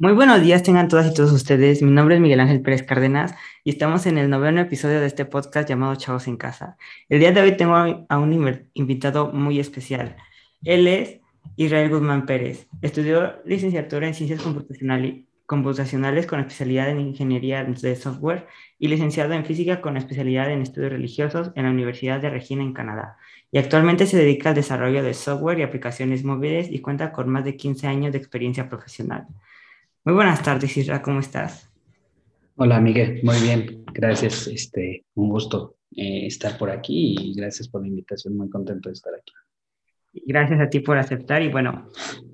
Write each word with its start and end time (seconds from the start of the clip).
Muy 0.00 0.14
buenos 0.14 0.40
días 0.40 0.62
tengan 0.62 0.88
todas 0.88 1.10
y 1.10 1.12
todos 1.12 1.30
ustedes. 1.30 1.82
Mi 1.82 1.90
nombre 1.90 2.14
es 2.14 2.22
Miguel 2.22 2.40
Ángel 2.40 2.62
Pérez 2.62 2.82
Cárdenas 2.82 3.34
y 3.64 3.68
estamos 3.68 4.06
en 4.06 4.16
el 4.16 4.30
noveno 4.30 4.62
episodio 4.62 4.98
de 4.98 5.06
este 5.06 5.26
podcast 5.26 5.68
llamado 5.68 5.94
Chavos 5.96 6.26
en 6.26 6.38
Casa. 6.38 6.78
El 7.10 7.20
día 7.20 7.32
de 7.32 7.42
hoy 7.42 7.54
tengo 7.54 7.74
a 7.74 8.18
un 8.18 8.62
invitado 8.72 9.30
muy 9.30 9.60
especial. 9.60 10.16
Él 10.64 10.86
es 10.86 11.20
Israel 11.56 11.90
Guzmán 11.90 12.24
Pérez. 12.24 12.66
Estudió 12.80 13.42
licenciatura 13.44 14.06
en 14.06 14.14
Ciencias 14.14 14.40
Computacionales 15.44 16.26
con 16.26 16.40
especialidad 16.40 16.88
en 16.88 17.00
Ingeniería 17.00 17.62
de 17.62 17.94
Software 17.94 18.46
y 18.78 18.88
licenciado 18.88 19.34
en 19.34 19.44
Física 19.44 19.82
con 19.82 19.98
especialidad 19.98 20.50
en 20.50 20.62
Estudios 20.62 20.92
Religiosos 20.92 21.50
en 21.56 21.64
la 21.64 21.70
Universidad 21.72 22.22
de 22.22 22.30
Regina 22.30 22.62
en 22.62 22.72
Canadá. 22.72 23.18
Y 23.52 23.58
actualmente 23.58 24.06
se 24.06 24.16
dedica 24.16 24.48
al 24.48 24.54
desarrollo 24.54 25.02
de 25.02 25.12
software 25.12 25.58
y 25.58 25.62
aplicaciones 25.62 26.24
móviles 26.24 26.70
y 26.70 26.78
cuenta 26.78 27.12
con 27.12 27.28
más 27.28 27.44
de 27.44 27.54
15 27.54 27.86
años 27.86 28.12
de 28.12 28.18
experiencia 28.18 28.66
profesional. 28.66 29.26
Muy 30.10 30.16
buenas 30.16 30.42
tardes, 30.42 30.76
Isra, 30.76 31.00
¿cómo 31.02 31.20
estás? 31.20 31.70
Hola, 32.56 32.80
Miguel, 32.80 33.20
muy 33.22 33.40
bien, 33.42 33.84
gracias. 33.94 34.48
Este, 34.48 35.04
un 35.14 35.28
gusto 35.28 35.76
eh, 35.94 36.26
estar 36.26 36.58
por 36.58 36.68
aquí 36.68 37.14
y 37.16 37.32
gracias 37.32 37.68
por 37.68 37.82
la 37.82 37.86
invitación, 37.86 38.36
muy 38.36 38.50
contento 38.50 38.88
de 38.88 38.94
estar 38.94 39.12
aquí. 39.14 39.32
Gracias 40.26 40.60
a 40.60 40.68
ti 40.68 40.80
por 40.80 40.98
aceptar 40.98 41.42
y 41.42 41.48
bueno, 41.48 41.86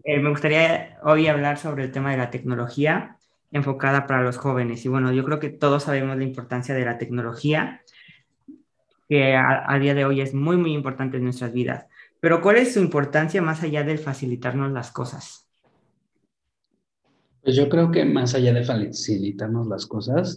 eh, 0.05 0.19
me 0.21 0.31
gustaría 0.31 0.97
hoy 1.03 1.27
hablar 1.27 1.59
sobre 1.59 1.85
el 1.85 1.93
tema 1.93 2.13
de 2.13 2.17
la 2.17 2.31
tecnología 2.31 3.19
enfocada 3.53 4.07
para 4.07 4.23
los 4.23 4.39
jóvenes. 4.39 4.83
Y 4.87 4.89
bueno, 4.89 5.13
yo 5.13 5.23
creo 5.23 5.39
que 5.39 5.51
todos 5.51 5.83
sabemos 5.83 6.17
la 6.17 6.25
importancia 6.25 6.75
de 6.75 6.87
la 6.87 6.97
tecnología, 6.97 7.83
que 9.07 9.35
a, 9.35 9.71
a 9.71 9.79
día 9.79 9.93
de 9.93 10.07
hoy 10.07 10.23
es 10.23 10.33
muy, 10.33 10.57
muy 10.57 10.73
importante 10.73 11.19
en 11.19 11.25
nuestras 11.25 11.53
vidas. 11.53 11.85
Pero 12.21 12.41
¿cuál 12.41 12.57
es 12.57 12.73
su 12.73 12.81
importancia 12.81 13.43
más 13.43 13.63
allá 13.63 13.85
de 13.85 13.99
facilitarnos 13.99 14.73
las 14.73 14.91
cosas? 14.93 15.46
Pues 17.47 17.55
yo 17.55 17.69
creo 17.69 17.93
que 17.93 18.05
más 18.05 18.35
allá 18.35 18.53
de 18.53 18.65
facilitarnos 18.65 19.69
las 19.69 19.87
cosas, 19.87 20.37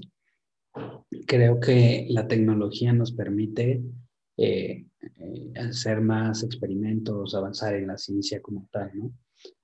creo 1.26 1.60
que 1.60 2.06
la 2.08 2.28
tecnología 2.28 2.94
nos 2.94 3.14
permite 3.14 3.82
eh, 4.38 4.86
eh, 5.18 5.54
hacer 5.56 6.02
más 6.02 6.44
experimentos, 6.44 7.34
avanzar 7.34 7.74
en 7.74 7.88
la 7.88 7.98
ciencia 7.98 8.40
como 8.44 8.68
tal, 8.72 8.92
¿no? 8.94 9.12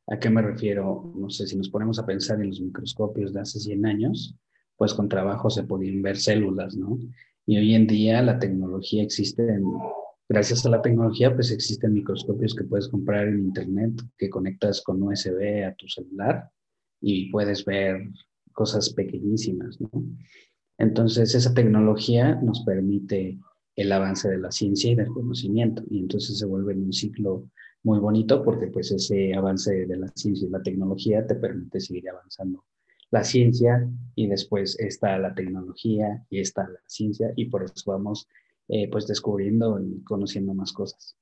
¿A 0.07 0.17
qué 0.17 0.31
me 0.31 0.41
refiero? 0.41 1.13
No 1.15 1.29
sé, 1.29 1.45
si 1.45 1.55
nos 1.55 1.69
ponemos 1.69 1.99
a 1.99 2.05
pensar 2.07 2.41
en 2.41 2.47
los 2.47 2.61
microscopios 2.61 3.31
de 3.31 3.41
hace 3.41 3.59
100 3.59 3.85
años, 3.85 4.35
pues 4.75 4.95
con 4.95 5.07
trabajo 5.07 5.51
se 5.51 5.65
podían 5.65 6.01
ver 6.01 6.17
células, 6.17 6.75
¿no? 6.75 6.97
Y 7.45 7.57
hoy 7.57 7.75
en 7.75 7.85
día 7.85 8.23
la 8.23 8.39
tecnología 8.39 9.03
existe, 9.03 9.59
gracias 10.27 10.65
a 10.65 10.69
la 10.69 10.81
tecnología, 10.81 11.35
pues 11.35 11.51
existen 11.51 11.93
microscopios 11.93 12.55
que 12.55 12.63
puedes 12.63 12.87
comprar 12.87 13.27
en 13.27 13.37
internet, 13.37 14.01
que 14.17 14.31
conectas 14.31 14.81
con 14.81 15.03
USB 15.03 15.63
a 15.63 15.75
tu 15.75 15.87
celular 15.87 16.49
y 17.01 17.31
puedes 17.31 17.65
ver 17.65 18.09
cosas 18.53 18.91
pequeñísimas, 18.91 19.79
¿no? 19.81 19.89
Entonces, 20.77 21.35
esa 21.35 21.53
tecnología 21.53 22.35
nos 22.35 22.61
permite 22.61 23.39
el 23.75 23.91
avance 23.91 24.29
de 24.29 24.37
la 24.37 24.51
ciencia 24.51 24.91
y 24.91 24.95
del 24.95 25.07
conocimiento, 25.07 25.83
y 25.89 25.99
entonces 25.99 26.37
se 26.39 26.45
vuelve 26.45 26.73
un 26.73 26.93
ciclo 26.93 27.49
muy 27.83 27.99
bonito 27.99 28.43
porque 28.43 28.67
pues 28.67 28.91
ese 28.91 29.33
avance 29.35 29.85
de 29.85 29.97
la 29.97 30.07
ciencia 30.15 30.47
y 30.47 30.51
la 30.51 30.63
tecnología 30.63 31.25
te 31.25 31.35
permite 31.35 31.79
seguir 31.79 32.09
avanzando 32.09 32.65
la 33.11 33.23
ciencia 33.23 33.87
y 34.15 34.27
después 34.27 34.77
está 34.79 35.19
la 35.19 35.35
tecnología 35.35 36.25
y 36.29 36.39
está 36.39 36.67
la 36.67 36.79
ciencia 36.87 37.31
y 37.35 37.45
por 37.45 37.63
eso 37.63 37.91
vamos 37.91 38.27
eh, 38.67 38.89
pues 38.89 39.05
descubriendo 39.05 39.79
y 39.79 40.03
conociendo 40.03 40.55
más 40.55 40.73
cosas. 40.73 41.15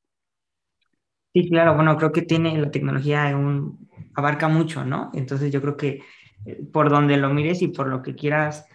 Sí, 1.34 1.50
claro, 1.50 1.76
bueno, 1.76 1.98
creo 1.98 2.12
que 2.12 2.22
tiene 2.22 2.56
la 2.60 2.70
tecnología 2.70 3.36
un, 3.36 3.90
abarca 4.14 4.48
mucho, 4.48 4.86
¿no? 4.86 5.10
Entonces 5.14 5.52
yo 5.52 5.62
creo 5.62 5.78
que 5.78 6.02
eh, 6.46 6.64
por 6.72 6.90
donde 6.90 7.18
lo 7.18 7.34
mires 7.34 7.62
y 7.62 7.70
por 7.70 7.88
lo 7.88 8.04
que 8.04 8.14
quieras 8.14 8.68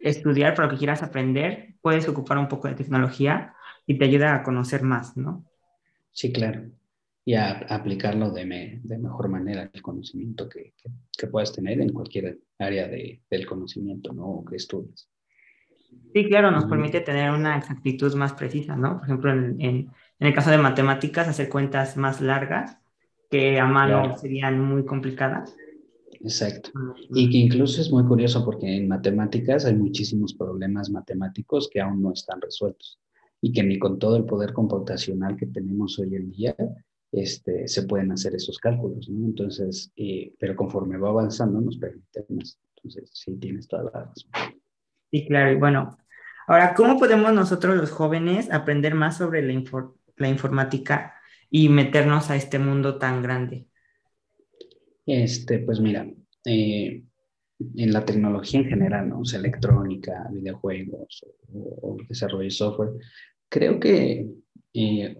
estudiar, 0.00 0.54
por 0.54 0.66
lo 0.66 0.70
que 0.70 0.76
quieras 0.76 1.02
aprender, 1.02 1.74
puedes 1.80 2.08
ocupar 2.08 2.38
un 2.38 2.48
poco 2.48 2.68
de 2.68 2.74
tecnología 2.74 3.54
y 3.86 3.98
te 3.98 4.04
ayuda 4.04 4.34
a 4.34 4.42
conocer 4.42 4.82
más, 4.82 5.16
¿no? 5.16 5.44
Sí, 6.12 6.32
claro. 6.32 6.70
Y 7.24 7.34
a, 7.34 7.50
aplicarlo 7.68 8.30
de, 8.30 8.80
de, 8.82 8.98
mejor 8.98 9.28
manera, 9.28 9.68
el 9.72 9.82
conocimiento 9.82 10.48
que, 10.48 10.74
que, 11.16 11.26
puedas 11.26 11.52
tener 11.52 11.80
en 11.80 11.92
cualquier 11.92 12.38
área 12.58 12.86
de, 12.88 13.22
del 13.28 13.44
conocimiento, 13.44 14.12
¿no? 14.12 14.26
O 14.26 14.44
que 14.44 14.56
estudies. 14.56 15.08
Sí, 16.12 16.24
claro, 16.28 16.50
nos 16.50 16.64
permite 16.64 17.00
tener 17.00 17.30
una 17.30 17.58
exactitud 17.58 18.14
más 18.14 18.32
precisa, 18.32 18.76
¿no? 18.76 18.96
Por 18.96 19.04
ejemplo, 19.04 19.32
en 19.32 19.90
en 20.20 20.26
el 20.26 20.34
caso 20.34 20.50
de 20.50 20.58
matemáticas, 20.58 21.28
hacer 21.28 21.48
cuentas 21.48 21.96
más 21.96 22.20
largas 22.20 22.76
que 23.30 23.60
a 23.60 23.66
mano 23.66 24.16
serían 24.16 24.60
muy 24.60 24.84
complicadas. 24.84 25.54
Exacto. 26.20 26.70
Y 27.10 27.30
que 27.30 27.36
incluso 27.36 27.80
es 27.80 27.92
muy 27.92 28.04
curioso 28.04 28.44
porque 28.44 28.66
en 28.76 28.88
matemáticas 28.88 29.64
hay 29.64 29.74
muchísimos 29.74 30.34
problemas 30.34 30.90
matemáticos 30.90 31.68
que 31.72 31.80
aún 31.80 32.02
no 32.02 32.12
están 32.12 32.40
resueltos 32.40 32.98
y 33.40 33.52
que 33.52 33.62
ni 33.62 33.78
con 33.78 34.00
todo 34.00 34.16
el 34.16 34.24
poder 34.24 34.52
computacional 34.52 35.36
que 35.36 35.46
tenemos 35.46 35.96
hoy 36.00 36.16
en 36.16 36.32
día 36.32 36.56
este, 37.12 37.68
se 37.68 37.84
pueden 37.84 38.10
hacer 38.10 38.34
esos 38.34 38.58
cálculos, 38.58 39.08
¿no? 39.08 39.24
Entonces, 39.24 39.92
eh, 39.94 40.34
pero 40.38 40.56
conforme 40.56 40.98
va 40.98 41.10
avanzando 41.10 41.60
nos 41.60 41.78
permite 41.78 42.26
más. 42.30 42.58
Entonces, 42.76 43.10
sí, 43.12 43.36
tienes 43.36 43.68
toda 43.68 43.84
la 43.84 43.90
razón. 44.04 44.57
Sí, 45.10 45.26
claro. 45.26 45.52
Y 45.52 45.56
bueno, 45.56 45.98
ahora, 46.46 46.74
¿cómo 46.74 46.98
podemos 46.98 47.32
nosotros 47.32 47.76
los 47.76 47.90
jóvenes 47.90 48.50
aprender 48.50 48.94
más 48.94 49.16
sobre 49.16 49.42
la, 49.42 50.28
informática 50.28 51.14
y 51.50 51.68
meternos 51.68 52.30
a 52.30 52.36
este 52.36 52.58
mundo 52.58 52.98
tan 52.98 53.22
grande? 53.22 53.66
Este, 55.06 55.60
pues 55.60 55.80
mira, 55.80 56.06
eh, 56.44 57.02
en 57.76 57.92
la 57.92 58.04
tecnología 58.04 58.60
en 58.60 58.66
general, 58.66 59.08
¿no? 59.08 59.20
O 59.20 59.36
electrónica, 59.36 60.28
videojuegos 60.30 61.24
o, 61.52 61.96
desarrollo 62.08 62.44
de 62.44 62.50
software, 62.50 62.90
creo 63.48 63.80
que 63.80 64.28
eh, 64.74 65.16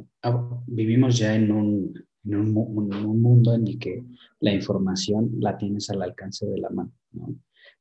vivimos 0.67 1.19
ya 1.19 1.35
en 1.35 1.51
un, 1.51 1.95
en 2.25 2.35
un, 2.35 2.57
un, 2.57 3.23
mundo 3.23 3.55
en 3.55 3.67
el 3.67 3.79
que 3.79 4.05
la 4.41 4.53
información 4.53 5.31
la 5.41 5.57
tienes 5.57 5.89
al 5.91 6.03
alcance 6.03 6.47
de 6.47 6.59
la 6.59 6.69
mano, 6.69 6.93
¿no? 7.13 7.35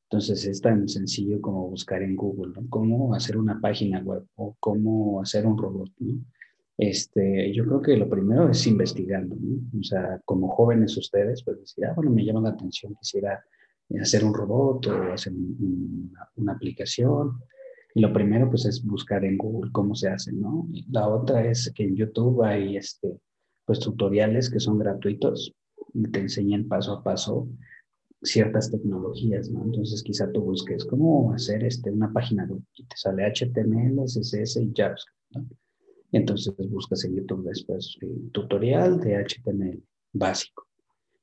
Entonces 0.09 0.45
es 0.45 0.62
tan 0.62 0.88
sencillo 0.88 1.41
como 1.41 1.69
buscar 1.69 2.01
en 2.01 2.16
Google, 2.16 2.53
¿no? 2.56 2.69
Cómo 2.69 3.13
hacer 3.13 3.38
una 3.38 3.59
página 3.59 4.00
web 4.00 4.25
o 4.35 4.56
cómo 4.59 5.22
hacer 5.22 5.45
un 5.45 5.57
robot, 5.57 5.91
¿no? 6.00 6.23
Este, 6.78 7.51
yo 7.53 7.66
creo 7.66 7.81
que 7.81 7.97
lo 7.97 8.07
primero 8.07 8.50
es 8.50 8.66
investigando, 8.67 9.35
¿no? 9.35 9.79
O 9.79 9.84
sea, 9.84 10.22
como 10.23 10.47
jóvenes 10.50 10.96
ustedes, 10.96 11.44
pues 11.44 11.59
decir, 11.59 11.85
ah, 11.85 11.94
bueno, 11.94 12.12
me 12.12 12.23
llama 12.23 12.41
la 12.41 12.50
atención, 12.50 12.96
quisiera 12.96 13.44
hacer 14.00 14.23
un 14.23 14.34
robot 14.34 14.88
o 14.88 15.13
hacer 15.13 15.34
una, 15.34 16.29
una, 16.35 16.53
aplicación. 16.53 17.41
Y 17.94 18.00
lo 18.00 18.13
primero, 18.13 18.50
pues, 18.50 18.66
es 18.66 18.85
buscar 18.85 19.25
en 19.25 19.38
Google 19.38 19.72
cómo 19.73 19.94
se 19.96 20.07
hace, 20.07 20.31
¿no? 20.31 20.67
Y 20.72 20.85
la 20.90 21.09
otra 21.09 21.46
es 21.46 21.72
que 21.75 21.84
en 21.84 21.96
YouTube 21.96 22.44
hay, 22.44 22.78
este, 22.78 23.19
pues, 23.66 23.79
tutoriales 23.79 24.50
que 24.50 24.59
son 24.59 24.78
gratuitos 24.78 25.53
y 25.94 26.03
te 26.03 26.19
enseñan 26.19 26.67
paso 26.67 26.94
a 26.94 27.03
paso 27.03 27.50
ciertas 28.22 28.72
tecnologías, 28.72 29.50
¿no? 29.50 29.63
Entonces, 29.63 30.01
quizá 30.03 30.31
tú 30.31 30.41
busques 30.41 30.85
cómo 30.85 31.33
hacer, 31.33 31.63
este, 31.63 31.91
una 31.91 32.11
página 32.11 32.45
web 32.45 32.61
y 32.75 32.83
te 32.83 32.97
sale 32.97 33.23
HTML, 33.25 34.03
CSS 34.05 34.57
y 34.57 34.73
JavaScript, 34.75 35.17
¿no? 35.31 35.47
entonces 36.11 36.53
buscas 36.69 37.03
en 37.03 37.16
YouTube 37.16 37.44
después 37.44 37.97
el 38.01 38.31
tutorial 38.31 39.00
de 39.01 39.25
HTML 39.25 39.83
básico. 40.13 40.66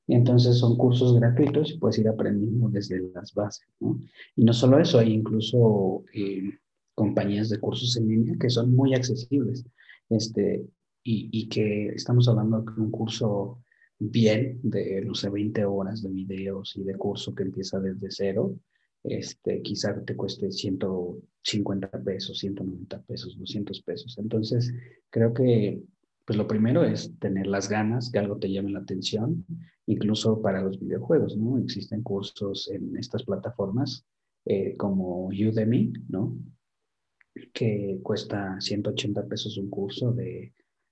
Y 0.07 0.13
entonces 0.13 0.59
son 0.59 0.77
cursos 0.77 1.15
gratuitos 1.15 1.71
y 1.71 1.77
puedes 1.79 1.97
ir 1.97 2.07
aprendiendo 2.07 2.69
desde 2.69 3.01
las 3.13 3.33
bases, 3.33 3.67
¿no? 3.79 3.99
Y 4.35 4.43
no 4.43 4.53
solo 4.53 4.79
eso, 4.79 4.99
hay 4.99 5.11
incluso 5.11 6.03
eh, 6.13 6.59
compañías 6.93 7.49
de 7.49 7.59
cursos 7.59 7.97
en 7.97 8.07
línea 8.07 8.35
que 8.39 8.49
son 8.51 8.75
muy 8.75 8.93
accesibles. 8.93 9.65
Este, 10.09 10.63
y, 11.03 11.29
y, 11.31 11.49
que 11.49 11.87
estamos 11.89 12.27
hablando 12.27 12.61
de 12.61 12.81
un 12.81 12.91
curso 12.91 13.59
bien 13.99 14.59
de, 14.63 15.01
no 15.01 15.13
sé, 15.15 15.29
20 15.29 15.65
horas 15.65 16.01
de 16.03 16.09
videos 16.09 16.75
y 16.75 16.83
de 16.83 16.95
curso 16.95 17.33
que 17.33 17.43
empieza 17.43 17.79
desde 17.79 18.07
cero, 18.09 18.55
este, 19.03 19.61
quizá 19.61 20.03
te 20.03 20.15
cueste 20.15 20.51
150 20.51 21.91
pesos, 22.03 22.39
190 22.39 23.01
pesos, 23.03 23.37
200 23.37 23.81
pesos. 23.83 24.17
Entonces, 24.17 24.73
creo 25.09 25.33
que 25.33 25.81
pues 26.25 26.37
lo 26.37 26.47
primero 26.47 26.83
es 26.83 27.13
tener 27.19 27.45
las 27.45 27.69
ganas, 27.69 28.09
que 28.11 28.17
algo 28.17 28.37
te 28.37 28.51
llame 28.51 28.71
la 28.71 28.79
atención, 28.79 29.45
incluso 29.85 30.41
para 30.41 30.61
los 30.61 30.79
videojuegos, 30.79 31.37
¿no? 31.37 31.59
Existen 31.59 32.01
cursos 32.01 32.67
en 32.71 32.97
estas 32.97 33.23
plataformas 33.23 34.03
eh, 34.45 34.75
como 34.75 35.27
Udemy, 35.27 35.93
¿no? 36.09 36.35
Que 37.53 37.99
cuesta 38.01 38.59
180 38.59 39.27
pesos 39.27 39.57
un 39.57 39.69
curso 39.69 40.11
de, 40.13 40.51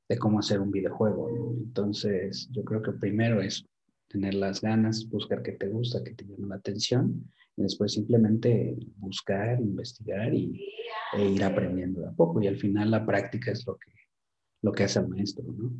de 0.09 0.17
cómo 0.17 0.39
hacer 0.39 0.59
un 0.59 0.71
videojuego, 0.71 1.31
¿no? 1.31 1.51
Entonces, 1.57 2.50
yo 2.51 2.63
creo 2.63 2.81
que 2.81 2.91
primero 2.91 3.41
es 3.41 3.65
tener 4.07 4.35
las 4.35 4.61
ganas, 4.61 5.09
buscar 5.09 5.41
qué 5.41 5.53
te 5.53 5.67
gusta, 5.67 6.03
qué 6.03 6.13
te 6.13 6.25
llama 6.25 6.47
la 6.50 6.55
atención 6.55 7.31
y 7.55 7.63
después 7.63 7.94
simplemente 7.94 8.75
buscar, 8.97 9.59
investigar 9.59 10.33
y, 10.33 10.69
e 11.13 11.25
ir 11.29 11.44
aprendiendo 11.44 12.01
de 12.01 12.07
a 12.07 12.11
poco. 12.11 12.41
Y 12.41 12.47
al 12.47 12.57
final 12.57 12.91
la 12.91 13.05
práctica 13.05 13.51
es 13.51 13.65
lo 13.65 13.75
que, 13.77 13.91
lo 14.61 14.71
que 14.71 14.83
hace 14.83 15.00
el 15.00 15.07
maestro, 15.07 15.45
¿no? 15.51 15.71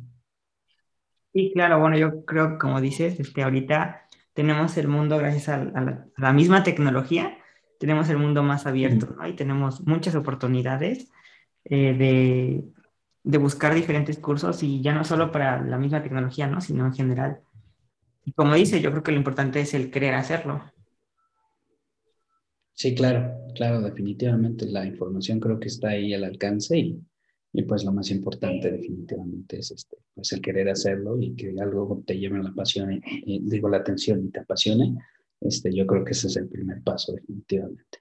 Sí, 1.32 1.50
claro, 1.52 1.80
bueno, 1.80 1.98
yo 1.98 2.24
creo, 2.24 2.58
como 2.58 2.80
dices, 2.80 3.18
este, 3.18 3.42
ahorita 3.42 4.08
tenemos 4.34 4.76
el 4.76 4.86
mundo 4.86 5.18
gracias 5.18 5.48
a, 5.48 6.08
la, 6.16 6.32
misma 6.32 6.62
tecnología, 6.62 7.38
tenemos 7.80 8.08
el 8.08 8.18
mundo 8.18 8.44
más 8.44 8.66
abierto, 8.66 9.16
¿no? 9.16 9.26
Y 9.26 9.34
tenemos 9.34 9.80
muchas 9.84 10.14
oportunidades 10.14 11.10
eh, 11.64 11.94
de, 11.94 12.64
de, 13.24 13.38
buscar 13.38 13.74
diferentes 13.74 14.18
cursos 14.18 14.62
y 14.62 14.80
ya 14.80 14.94
no 14.94 15.04
solo 15.04 15.32
para 15.32 15.60
la 15.62 15.78
misma 15.78 16.02
tecnología, 16.02 16.46
¿no? 16.46 16.60
Sino 16.60 16.86
en 16.86 16.94
general. 16.94 17.40
Y 18.24 18.32
como 18.32 18.54
dice, 18.54 18.80
yo 18.80 18.90
creo 18.90 19.02
que 19.02 19.12
lo 19.12 19.18
importante 19.18 19.60
es 19.60 19.74
el 19.74 19.90
querer 19.90 20.14
hacerlo. 20.14 20.62
Sí, 22.72 22.94
claro, 22.94 23.32
claro, 23.54 23.80
definitivamente 23.80 24.66
la 24.66 24.84
información 24.84 25.40
creo 25.40 25.60
que 25.60 25.68
está 25.68 25.90
ahí 25.90 26.12
al 26.12 26.24
alcance 26.24 26.76
y, 26.76 27.00
y 27.52 27.62
pues 27.62 27.84
lo 27.84 27.92
más 27.92 28.10
importante 28.10 28.70
definitivamente 28.70 29.58
es 29.58 29.70
este, 29.70 29.96
pues 30.12 30.32
el 30.32 30.40
querer 30.40 30.68
hacerlo 30.68 31.20
y 31.20 31.36
que 31.36 31.54
algo 31.60 32.02
te 32.04 32.18
lleve 32.18 32.42
la 32.42 32.52
pasión, 32.52 33.00
y, 33.06 33.48
digo 33.48 33.68
la 33.68 33.76
atención 33.76 34.24
y 34.24 34.30
te 34.30 34.40
apasione, 34.40 34.96
este, 35.40 35.72
yo 35.72 35.86
creo 35.86 36.04
que 36.04 36.12
ese 36.12 36.26
es 36.26 36.36
el 36.36 36.48
primer 36.48 36.82
paso 36.82 37.12
definitivamente. 37.12 37.98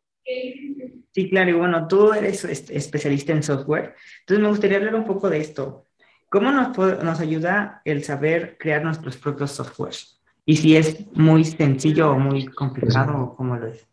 Sí, 1.14 1.30
claro, 1.30 1.52
y 1.52 1.54
bueno, 1.54 1.88
tú 1.88 2.12
eres 2.12 2.44
especialista 2.44 3.34
en 3.34 3.44
software, 3.44 3.94
entonces 4.22 4.42
me 4.42 4.50
gustaría 4.50 4.78
hablar 4.78 4.96
un 4.96 5.06
poco 5.06 5.30
de 5.30 5.40
esto. 5.40 5.86
¿Cómo 6.28 6.52
nos, 6.52 7.20
ayuda 7.20 7.84
el 7.86 8.04
saber 8.04 8.58
crear 8.60 8.84
nuestros 8.84 9.18
propios 9.18 9.52
softwares? 9.52 10.20
Y 10.44 10.56
si 10.56 10.76
es 10.76 11.06
muy 11.16 11.46
sencillo 11.46 12.14
o 12.14 12.18
muy 12.18 12.48
complicado 12.48 13.36
cómo 13.38 13.56
lo 13.56 13.68
es. 13.68 13.88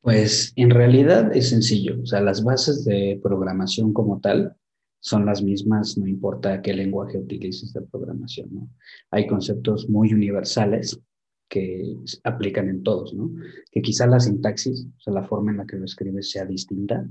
Pues 0.00 0.52
en 0.56 0.70
realidad 0.70 1.30
es 1.36 1.50
sencillo, 1.50 2.00
o 2.02 2.06
sea, 2.06 2.20
las 2.20 2.42
bases 2.42 2.84
de 2.84 3.20
programación 3.22 3.92
como 3.92 4.20
tal 4.20 4.56
son 4.98 5.24
las 5.24 5.42
mismas, 5.42 5.96
no 5.96 6.08
importa 6.08 6.60
qué 6.60 6.74
lenguaje 6.74 7.18
utilices 7.18 7.72
de 7.72 7.82
programación. 7.82 8.68
Hay 9.12 9.28
conceptos 9.28 9.88
muy 9.88 10.12
universales 10.12 11.00
que 11.50 11.96
aplican 12.24 12.70
en 12.70 12.82
todos, 12.82 13.12
¿no? 13.12 13.30
Que 13.70 13.82
quizá 13.82 14.06
la 14.06 14.20
sintaxis, 14.20 14.86
o 14.96 15.00
sea, 15.00 15.12
la 15.12 15.24
forma 15.24 15.50
en 15.50 15.58
la 15.58 15.66
que 15.66 15.76
lo 15.76 15.84
escribes 15.84 16.30
sea 16.30 16.46
distinta, 16.46 17.06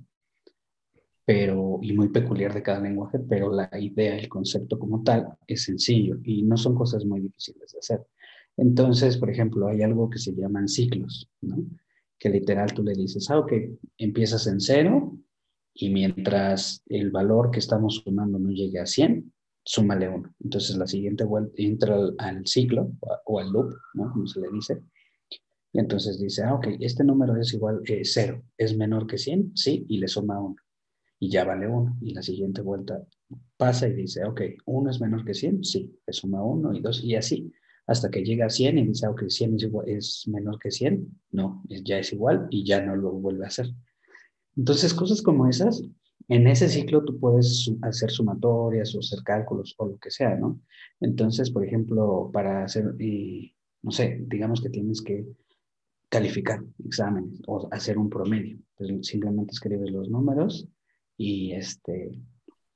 pero, 1.26 1.78
y 1.84 1.94
muy 1.94 2.10
peculiar 2.10 2.54
de 2.54 2.64
cada 2.64 2.80
lenguaje, 2.80 3.20
pero 3.20 3.54
la 3.54 3.70
idea, 3.80 4.18
el 4.18 4.28
concepto 4.28 4.80
como 4.80 5.04
tal 5.04 5.28
es 5.46 5.64
sencillo 5.66 6.18
y 6.24 6.42
no 6.42 6.58
son 6.58 6.74
cosas 6.74 7.06
muy 7.06 7.20
difíciles 7.20 7.72
de 7.72 7.80
hacer. 7.80 8.08
Entonces, 8.58 9.18
por 9.18 9.30
ejemplo, 9.30 9.68
hay 9.68 9.84
algo 9.84 10.10
que 10.10 10.18
se 10.18 10.34
llaman 10.34 10.68
ciclos, 10.68 11.30
¿no? 11.42 11.58
que 12.20 12.30
literal 12.30 12.74
tú 12.74 12.84
le 12.84 12.94
dices, 12.94 13.30
ah, 13.32 13.40
ok, 13.40 13.54
empiezas 13.98 14.46
en 14.48 14.60
cero 14.60 15.18
y 15.74 15.90
mientras 15.90 16.84
el 16.88 17.12
valor 17.12 17.50
que 17.50 17.60
estamos 17.60 18.02
sumando 18.04 18.38
no 18.38 18.50
llegue 18.50 18.80
a 18.80 18.86
100, 18.86 19.32
súmale 19.64 20.10
uno. 20.10 20.34
Entonces 20.44 20.78
la 20.78 20.88
siguiente 20.88 21.24
vuelta 21.24 21.52
entra 21.58 21.98
al, 22.18 22.46
ciclo 22.46 22.92
o, 23.26 23.40
al 23.40 23.52
loop, 23.52 23.74
¿no? 23.94 24.12
Como 24.12 24.28
se 24.28 24.40
le 24.42 24.50
dice. 24.52 24.82
Y 25.72 25.80
entonces 25.80 26.20
dice, 26.20 26.44
ah, 26.44 26.56
ok, 26.56 26.68
este 26.80 27.04
número 27.04 27.36
es 27.36 27.54
igual 27.54 27.82
que 27.84 28.04
cero, 28.04 28.44
es 28.58 28.76
menor 28.76 29.06
que 29.06 29.18
100, 29.18 29.52
sí, 29.56 29.86
y 29.88 30.00
le 30.00 30.08
suma 30.08 30.40
uno. 30.40 30.56
Y 31.20 31.30
ya 31.30 31.44
vale 31.44 31.68
uno. 31.68 31.98
Y 32.02 32.14
la 32.14 32.24
siguiente 32.24 32.62
vuelta 32.62 33.06
pasa 33.58 33.88
y 33.88 33.94
dice, 33.94 34.26
ok, 34.26 34.42
uno 34.66 34.90
es 34.90 35.00
menor 35.00 35.24
que 35.24 35.36
100, 35.36 35.64
sí, 35.64 35.96
le 36.08 36.14
suma 36.14 36.44
uno 36.44 36.74
y 36.74 36.82
dos, 36.82 37.04
y 37.04 37.16
así 37.16 37.54
hasta 37.90 38.12
que 38.12 38.24
llega 38.24 38.46
a 38.46 38.50
100 38.52 38.78
y 38.78 38.88
dice, 38.88 39.08
ok, 39.08 39.24
100 39.28 39.56
es, 39.56 39.70
es 39.88 40.28
menor 40.28 40.60
que 40.60 40.70
100, 40.70 41.22
no, 41.32 41.64
ya 41.68 41.98
es 41.98 42.14
igual 42.14 42.48
y 42.52 42.64
ya 42.64 42.86
no 42.86 42.96
lo 42.96 43.14
vuelve 43.14 43.46
a 43.46 43.48
hacer. 43.48 43.74
Entonces, 44.56 44.94
cosas 44.94 45.24
como 45.24 45.48
esas, 45.48 45.82
en 46.30 46.48
ese 46.48 46.70
ciclo 46.70 47.04
tú 47.04 47.20
puedes 47.20 47.72
hacer 47.82 48.12
sumatorias 48.12 48.94
o 48.96 49.00
hacer 49.00 49.20
cálculos 49.24 49.74
o 49.78 49.88
lo 49.88 49.98
que 49.98 50.12
sea, 50.12 50.36
¿no? 50.36 50.62
Entonces, 51.00 51.50
por 51.50 51.66
ejemplo, 51.66 52.30
para 52.32 52.64
hacer, 52.64 52.94
no 53.82 53.92
sé, 53.92 54.24
digamos 54.28 54.62
que 54.62 54.70
tienes 54.70 55.02
que 55.02 55.26
calificar 56.08 56.64
exámenes 56.86 57.42
o 57.48 57.68
hacer 57.72 57.98
un 57.98 58.12
promedio. 58.12 58.60
Pues 58.78 58.92
simplemente 59.08 59.54
escribes 59.54 59.92
los 59.92 60.08
números 60.10 60.68
y, 61.18 61.54
este, 61.54 62.12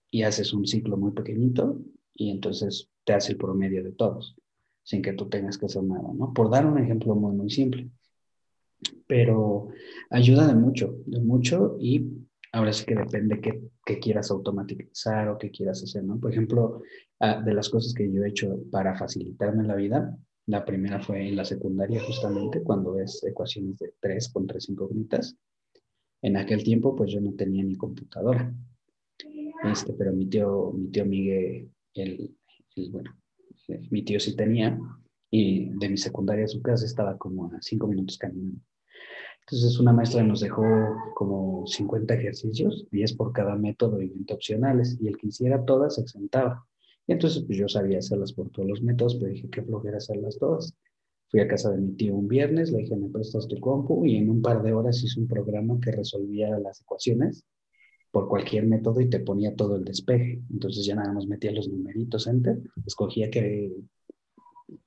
y 0.10 0.24
haces 0.24 0.52
un 0.52 0.66
ciclo 0.66 0.98
muy 0.98 1.12
pequeñito 1.12 1.80
y 2.16 2.32
entonces 2.32 2.90
te 3.04 3.14
hace 3.14 3.34
el 3.34 3.38
promedio 3.38 3.84
de 3.84 3.92
todos 3.92 4.36
sin 4.82 5.02
que 5.04 5.14
tú 5.14 5.30
tengas 5.30 5.60
que 5.60 5.68
hacer 5.68 5.84
nada, 5.84 6.12
¿no? 6.14 6.34
Por 6.34 6.50
dar 6.50 6.66
un 6.66 6.80
ejemplo 6.80 7.16
muy, 7.16 7.36
muy 7.36 7.52
simple. 7.52 7.90
Pero 9.08 9.70
ayuda 10.10 10.48
de 10.48 10.56
mucho, 10.56 10.98
de 11.06 11.22
mucho 11.22 11.78
y 11.80 12.06
ahora 12.54 12.72
sí 12.72 12.86
que 12.86 12.96
depende 12.96 13.42
qué, 13.42 13.62
qué 13.86 14.00
quieras 14.00 14.32
automatizar 14.32 15.28
o 15.28 15.38
qué 15.38 15.52
quieras 15.52 15.84
hacer, 15.84 16.04
¿no? 16.04 16.20
Por 16.20 16.32
ejemplo, 16.32 16.82
ah, 17.20 17.42
de 17.42 17.54
las 17.54 17.68
cosas 17.68 17.94
que 17.94 18.10
yo 18.12 18.24
he 18.24 18.30
hecho 18.30 18.60
para 18.72 18.96
facilitarme 18.96 19.64
la 19.64 19.76
vida, 19.76 20.18
la 20.46 20.64
primera 20.64 21.02
fue 21.02 21.28
en 21.28 21.36
la 21.36 21.46
secundaria 21.46 22.02
justamente, 22.02 22.62
cuando 22.62 22.94
ves 22.94 23.24
ecuaciones 23.24 23.80
de 23.80 23.94
3 24.00 24.30
con 24.30 24.46
3 24.46 24.70
incógnitas. 24.70 25.36
En 26.22 26.38
aquel 26.38 26.64
tiempo, 26.64 26.96
pues 26.96 27.12
yo 27.12 27.20
no 27.22 27.34
tenía 27.34 27.64
ni 27.64 27.76
computadora. 27.76 28.54
Este, 29.72 29.94
pero 29.94 30.14
mi 30.14 30.28
tío, 30.28 30.72
mi 30.74 30.90
tío 30.90 31.06
Miguel, 31.06 31.70
el, 31.96 32.36
el, 32.76 32.92
bueno, 32.92 33.18
mi 33.90 34.04
tío 34.04 34.20
sí 34.20 34.36
tenía, 34.36 34.78
y 35.32 35.70
de 35.80 35.90
mi 35.90 35.98
secundaria 35.98 36.46
a 36.46 36.50
su 36.50 36.62
casa 36.62 36.86
estaba 36.86 37.18
como 37.18 37.48
a 37.48 37.62
cinco 37.62 37.88
minutos 37.88 38.18
caminando. 38.18 38.60
Entonces 39.46 39.78
una 39.80 39.92
maestra 39.92 40.24
nos 40.24 40.40
dejó 40.40 40.64
como 41.16 41.68
50 41.68 42.14
ejercicios, 42.14 42.88
10 42.92 43.14
por 43.14 43.34
cada 43.34 43.56
método 43.56 44.02
y 44.02 44.08
20 44.08 44.34
opcionales, 44.34 44.98
y 45.02 45.08
el 45.08 45.18
que 45.18 45.28
hiciera 45.28 45.66
todas 45.66 45.96
se 45.96 46.02
exentaba. 46.02 46.66
Y 47.06 47.12
entonces 47.12 47.44
pues 47.44 47.58
yo 47.58 47.68
sabía 47.68 48.00
hacerlas 48.00 48.32
por 48.32 48.50
todos 48.52 48.70
los 48.70 48.82
métodos, 48.82 49.16
pero 49.16 49.32
dije, 49.32 49.50
qué 49.50 49.62
flojera 49.62 49.98
hacerlas 49.98 50.38
todas. 50.40 50.74
Fui 51.30 51.42
a 51.42 51.48
casa 51.48 51.72
de 51.72 51.82
mi 51.82 51.94
tío 51.94 52.16
un 52.16 52.28
viernes, 52.28 52.72
le 52.72 52.80
dije, 52.80 52.96
me 52.96 53.10
prestas 53.10 53.48
tu 53.48 53.60
compu, 53.60 54.06
y 54.06 54.16
en 54.18 54.30
un 54.30 54.42
par 54.42 54.64
de 54.64 54.74
horas 54.74 55.04
hice 55.04 55.20
un 55.20 55.28
programa 55.28 55.78
que 55.82 55.92
resolvía 55.92 56.58
las 56.60 56.82
ecuaciones 56.82 57.44
por 58.12 58.30
cualquier 58.30 58.68
método 58.68 59.02
y 59.02 59.10
te 59.10 59.20
ponía 59.20 59.56
todo 59.56 59.76
el 59.76 59.84
despeje. 59.84 60.42
Entonces 60.52 60.86
ya 60.86 60.96
nada 60.96 61.12
más 61.12 61.28
metía 61.28 61.52
los 61.52 61.68
numeritos, 61.68 62.28
enter, 62.28 62.60
escogía 62.86 63.30
qué, 63.30 63.74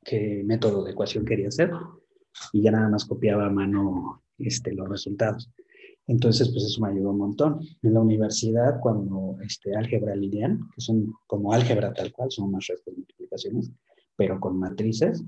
qué 0.02 0.42
método 0.46 0.84
de 0.84 0.92
ecuación 0.92 1.24
quería 1.26 1.48
hacer 1.48 1.70
y 2.52 2.62
ya 2.62 2.70
nada 2.70 2.88
más 2.88 3.04
copiaba 3.04 3.46
a 3.46 3.50
mano 3.50 4.22
este, 4.38 4.74
los 4.74 4.88
resultados. 4.88 5.50
Entonces, 6.06 6.48
pues 6.50 6.64
eso 6.64 6.80
me 6.80 6.90
ayudó 6.90 7.10
un 7.10 7.18
montón. 7.18 7.60
En 7.82 7.94
la 7.94 8.00
universidad, 8.00 8.78
cuando 8.80 9.36
este, 9.42 9.74
álgebra 9.76 10.14
lineal, 10.14 10.58
que 10.74 10.80
son 10.80 11.12
como 11.26 11.52
álgebra 11.52 11.92
tal 11.92 12.12
cual, 12.12 12.30
son 12.30 12.52
más 12.52 12.66
restos 12.68 12.96
multiplicaciones, 12.96 13.72
pero 14.16 14.38
con 14.38 14.58
matrices, 14.58 15.24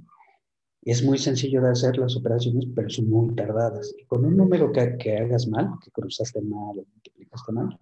es 0.83 1.05
muy 1.05 1.19
sencillo 1.19 1.61
de 1.61 1.71
hacer 1.71 1.99
las 1.99 2.17
operaciones, 2.17 2.67
pero 2.75 2.89
son 2.89 3.11
muy 3.11 3.35
tardadas. 3.35 3.93
Y 3.99 4.05
con 4.05 4.25
un 4.25 4.37
número 4.37 4.71
que, 4.73 4.97
que 4.97 5.19
hagas 5.19 5.49
mal, 5.49 5.71
que 5.85 5.91
cruzaste 5.91 6.41
mal 6.41 6.79
o 6.79 6.87
multiplicaste 6.95 7.53
mal, 7.53 7.79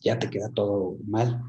ya 0.00 0.18
te 0.18 0.30
queda 0.30 0.48
todo 0.50 0.96
mal. 1.06 1.42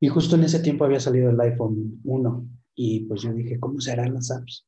Y 0.00 0.08
justo 0.08 0.36
en 0.36 0.44
ese 0.44 0.60
tiempo 0.60 0.84
había 0.84 1.00
salido 1.00 1.30
el 1.30 1.40
iPhone 1.40 2.00
1 2.04 2.48
y 2.76 3.00
pues 3.00 3.22
yo 3.22 3.32
dije, 3.32 3.58
¿cómo 3.58 3.80
serán 3.80 4.14
las 4.14 4.30
apps? 4.30 4.64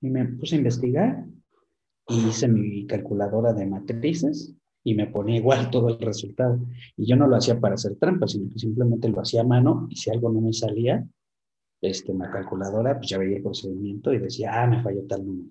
Y 0.00 0.10
me 0.10 0.24
puse 0.24 0.56
a 0.56 0.58
investigar 0.58 1.24
y 2.08 2.28
hice 2.28 2.48
mi 2.48 2.86
calculadora 2.86 3.52
de 3.52 3.66
matrices 3.66 4.54
y 4.84 4.94
me 4.94 5.06
ponía 5.06 5.36
igual 5.36 5.70
todo 5.70 5.88
el 5.88 5.98
resultado. 5.98 6.58
Y 6.96 7.06
yo 7.06 7.16
no 7.16 7.26
lo 7.26 7.36
hacía 7.36 7.60
para 7.60 7.74
hacer 7.74 7.96
trampas, 7.96 8.32
sino 8.32 8.50
que 8.50 8.58
simplemente 8.58 9.08
lo 9.08 9.20
hacía 9.20 9.42
a 9.42 9.46
mano 9.46 9.86
y 9.90 9.96
si 9.96 10.10
algo 10.10 10.30
no 10.30 10.40
me 10.40 10.52
salía, 10.52 11.06
este, 11.80 12.14
la 12.14 12.30
calculadora, 12.30 12.96
pues 12.96 13.10
ya 13.10 13.18
veía 13.18 13.36
el 13.36 13.42
procedimiento 13.42 14.12
y 14.12 14.18
decía, 14.18 14.62
ah, 14.62 14.66
me 14.66 14.82
falló 14.82 15.04
tal 15.06 15.26
número. 15.26 15.50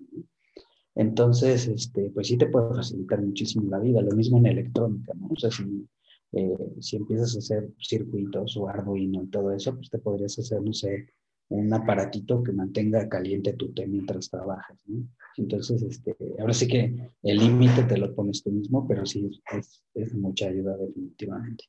Entonces, 0.94 1.68
este, 1.68 2.10
pues 2.10 2.28
sí 2.28 2.36
te 2.36 2.46
puede 2.46 2.74
facilitar 2.74 3.22
muchísimo 3.22 3.70
la 3.70 3.78
vida. 3.78 4.02
Lo 4.02 4.14
mismo 4.14 4.38
en 4.38 4.46
electrónica, 4.46 5.12
¿no? 5.14 5.28
O 5.30 5.36
sea, 5.36 5.50
si 5.50 5.86
eh, 6.32 6.56
si 6.80 6.96
empiezas 6.96 7.34
a 7.36 7.38
hacer 7.40 7.70
circuitos 7.78 8.56
o 8.56 8.66
Arduino 8.66 9.22
y 9.22 9.26
todo 9.26 9.52
eso, 9.52 9.74
pues 9.74 9.90
te 9.90 9.98
podrías 9.98 10.38
hacer, 10.38 10.62
no 10.62 10.72
sé, 10.72 11.08
un 11.50 11.72
aparatito 11.74 12.42
que 12.42 12.52
mantenga 12.52 13.08
caliente 13.08 13.52
tu 13.52 13.72
té 13.72 13.86
mientras 13.86 14.30
trabajas, 14.30 14.78
¿no? 14.86 15.06
Entonces, 15.36 15.82
este, 15.82 16.16
ahora 16.38 16.52
sí 16.52 16.68
que 16.68 17.10
el 17.22 17.38
límite 17.38 17.84
te 17.84 17.96
lo 17.96 18.14
pones 18.14 18.42
tú 18.42 18.50
mismo, 18.50 18.86
pero 18.86 19.06
sí 19.06 19.30
es, 19.52 19.82
es 19.94 20.14
mucha 20.14 20.46
ayuda 20.46 20.76
definitivamente. 20.76 21.64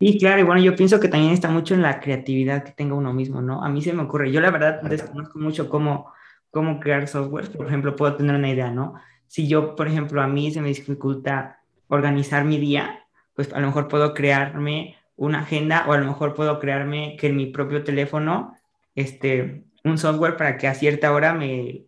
Sí, 0.00 0.18
claro, 0.18 0.40
y 0.40 0.44
bueno, 0.44 0.60
yo 0.60 0.74
pienso 0.74 1.00
que 1.00 1.08
también 1.08 1.32
está 1.32 1.48
mucho 1.48 1.74
en 1.74 1.82
la 1.82 2.00
creatividad 2.00 2.64
que 2.64 2.72
tenga 2.72 2.94
uno 2.94 3.12
mismo, 3.12 3.40
¿no? 3.40 3.64
A 3.64 3.68
mí 3.68 3.80
se 3.80 3.92
me 3.92 4.02
ocurre, 4.02 4.32
yo 4.32 4.40
la 4.40 4.50
verdad 4.50 4.82
desconozco 4.82 5.38
mucho 5.38 5.70
cómo, 5.70 6.12
cómo 6.50 6.80
crear 6.80 7.08
software, 7.08 7.50
por 7.50 7.66
ejemplo, 7.66 7.96
puedo 7.96 8.16
tener 8.16 8.34
una 8.34 8.50
idea, 8.50 8.70
¿no? 8.70 8.94
Si 9.28 9.48
yo, 9.48 9.76
por 9.76 9.88
ejemplo, 9.88 10.20
a 10.20 10.26
mí 10.26 10.50
se 10.50 10.60
me 10.60 10.68
dificulta 10.68 11.60
organizar 11.88 12.44
mi 12.44 12.58
día, 12.58 13.06
pues 13.34 13.52
a 13.52 13.60
lo 13.60 13.68
mejor 13.68 13.88
puedo 13.88 14.14
crearme 14.14 14.96
una 15.16 15.40
agenda 15.40 15.84
o 15.88 15.92
a 15.92 15.98
lo 15.98 16.06
mejor 16.06 16.34
puedo 16.34 16.58
crearme 16.58 17.16
que 17.18 17.28
en 17.28 17.36
mi 17.36 17.46
propio 17.46 17.84
teléfono, 17.84 18.56
este, 18.94 19.64
un 19.84 19.96
software 19.96 20.36
para 20.36 20.56
que 20.58 20.66
a 20.66 20.74
cierta 20.74 21.12
hora 21.12 21.34
me, 21.34 21.86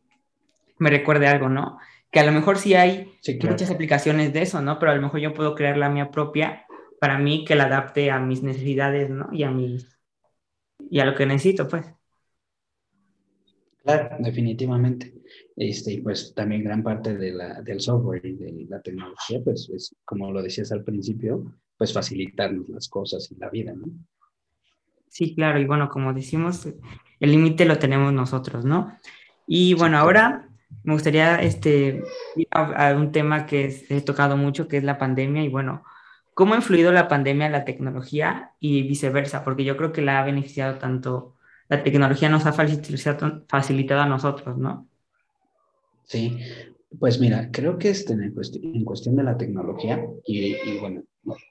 me 0.79 0.91
recuerde 0.91 1.27
algo, 1.27 1.49
¿no? 1.49 1.79
Que 2.11 2.21
a 2.21 2.25
lo 2.25 2.33
mejor 2.33 2.59
sí 2.59 2.75
hay 2.75 3.13
muchas 3.43 3.71
aplicaciones 3.71 4.33
de 4.33 4.43
eso, 4.43 4.63
¿no? 4.63 4.79
Pero 4.79 4.93
a 4.93 4.95
lo 4.95 5.03
mejor 5.03 5.21
yo 5.21 5.35
puedo 5.35 5.55
crear 5.55 5.77
la 5.77 5.89
mía 5.89 6.11
propia 6.11 6.67
para 7.01 7.19
mí 7.19 7.45
que 7.45 7.55
la 7.55 7.65
adapte 7.65 8.11
a 8.11 8.19
mis 8.19 8.43
necesidades, 8.43 9.11
¿no? 9.11 9.29
Y 9.33 9.43
a 9.43 9.51
mis, 9.51 9.99
y 10.91 11.01
a 11.01 11.05
lo 11.05 11.15
que 11.15 11.27
necesito, 11.27 11.69
pues. 11.69 11.87
Claro, 13.83 14.17
definitivamente. 14.19 15.15
Este, 15.55 15.93
y 15.95 16.01
pues 16.01 16.35
también 16.35 16.65
gran 16.65 16.83
parte 16.83 17.17
de 17.17 17.33
la, 17.33 17.63
del 17.63 17.81
software 17.81 18.25
y 18.27 18.33
de 18.35 18.67
la 18.69 18.81
tecnología, 18.81 19.41
pues 19.45 19.71
es, 19.75 19.95
como 20.05 20.31
lo 20.33 20.43
decías 20.43 20.73
al 20.73 20.83
principio, 20.83 21.55
pues 21.79 21.93
facilitarnos 21.93 22.69
las 22.69 22.89
cosas 22.89 23.31
y 23.31 23.37
la 23.37 23.49
vida, 23.49 23.73
¿no? 23.75 23.87
Sí, 25.09 25.35
claro, 25.35 25.61
y 25.61 25.65
bueno, 25.65 25.89
como 25.89 26.13
decimos, 26.13 26.67
el 27.21 27.31
límite 27.31 27.65
lo 27.65 27.79
tenemos 27.79 28.13
nosotros, 28.13 28.65
¿no? 28.65 28.99
Y 29.47 29.75
bueno, 29.75 29.99
ahora 29.99 30.49
me 30.83 30.93
gustaría 30.93 31.37
este, 31.43 32.03
ir 32.37 32.49
a, 32.51 32.95
un 32.95 33.13
tema 33.13 33.47
que 33.47 33.85
he 33.89 34.01
tocado 34.01 34.37
mucho, 34.37 34.69
que 34.69 34.79
es 34.79 34.85
la 34.85 34.99
pandemia, 34.99 35.43
y 35.43 35.49
bueno, 35.49 35.85
¿cómo 36.35 36.55
ha 36.55 36.59
influido 36.59 36.93
la 36.93 37.09
pandemia 37.09 37.47
en 37.47 37.53
la 37.53 37.65
tecnología 37.65 38.53
y 38.61 38.83
viceversa? 38.83 39.45
Porque 39.45 39.65
yo 39.65 39.77
creo 39.77 39.93
que 39.93 40.03
la 40.03 40.21
ha 40.21 40.25
beneficiado 40.25 40.79
tanto, 40.79 41.37
la 41.69 41.83
tecnología 41.83 42.29
nos 42.29 42.47
ha 42.47 42.53
facilitado, 42.53 44.01
a 44.01 44.07
nosotros, 44.07 44.57
¿no? 44.59 44.89
Sí, 46.05 46.39
pues 46.99 47.19
mira, 47.19 47.51
creo 47.51 47.79
que 47.79 47.91
este, 47.91 48.13
en, 48.13 48.85
cuestión, 48.85 49.17
de 49.17 49.23
la 49.25 49.37
tecnología, 49.37 50.05
y, 50.25 50.79
bueno, 50.79 51.03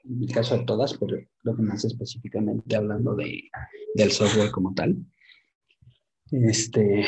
en 0.04 0.22
el 0.22 0.32
caso 0.32 0.56
de 0.56 0.64
todas, 0.64 0.94
pero 0.94 1.18
creo 1.42 1.56
que 1.56 1.62
más 1.62 1.84
específicamente 1.84 2.74
hablando 2.74 3.14
de, 3.14 3.50
del 3.94 4.12
software 4.12 4.50
como 4.50 4.72
tal, 4.72 4.96
este, 6.30 7.04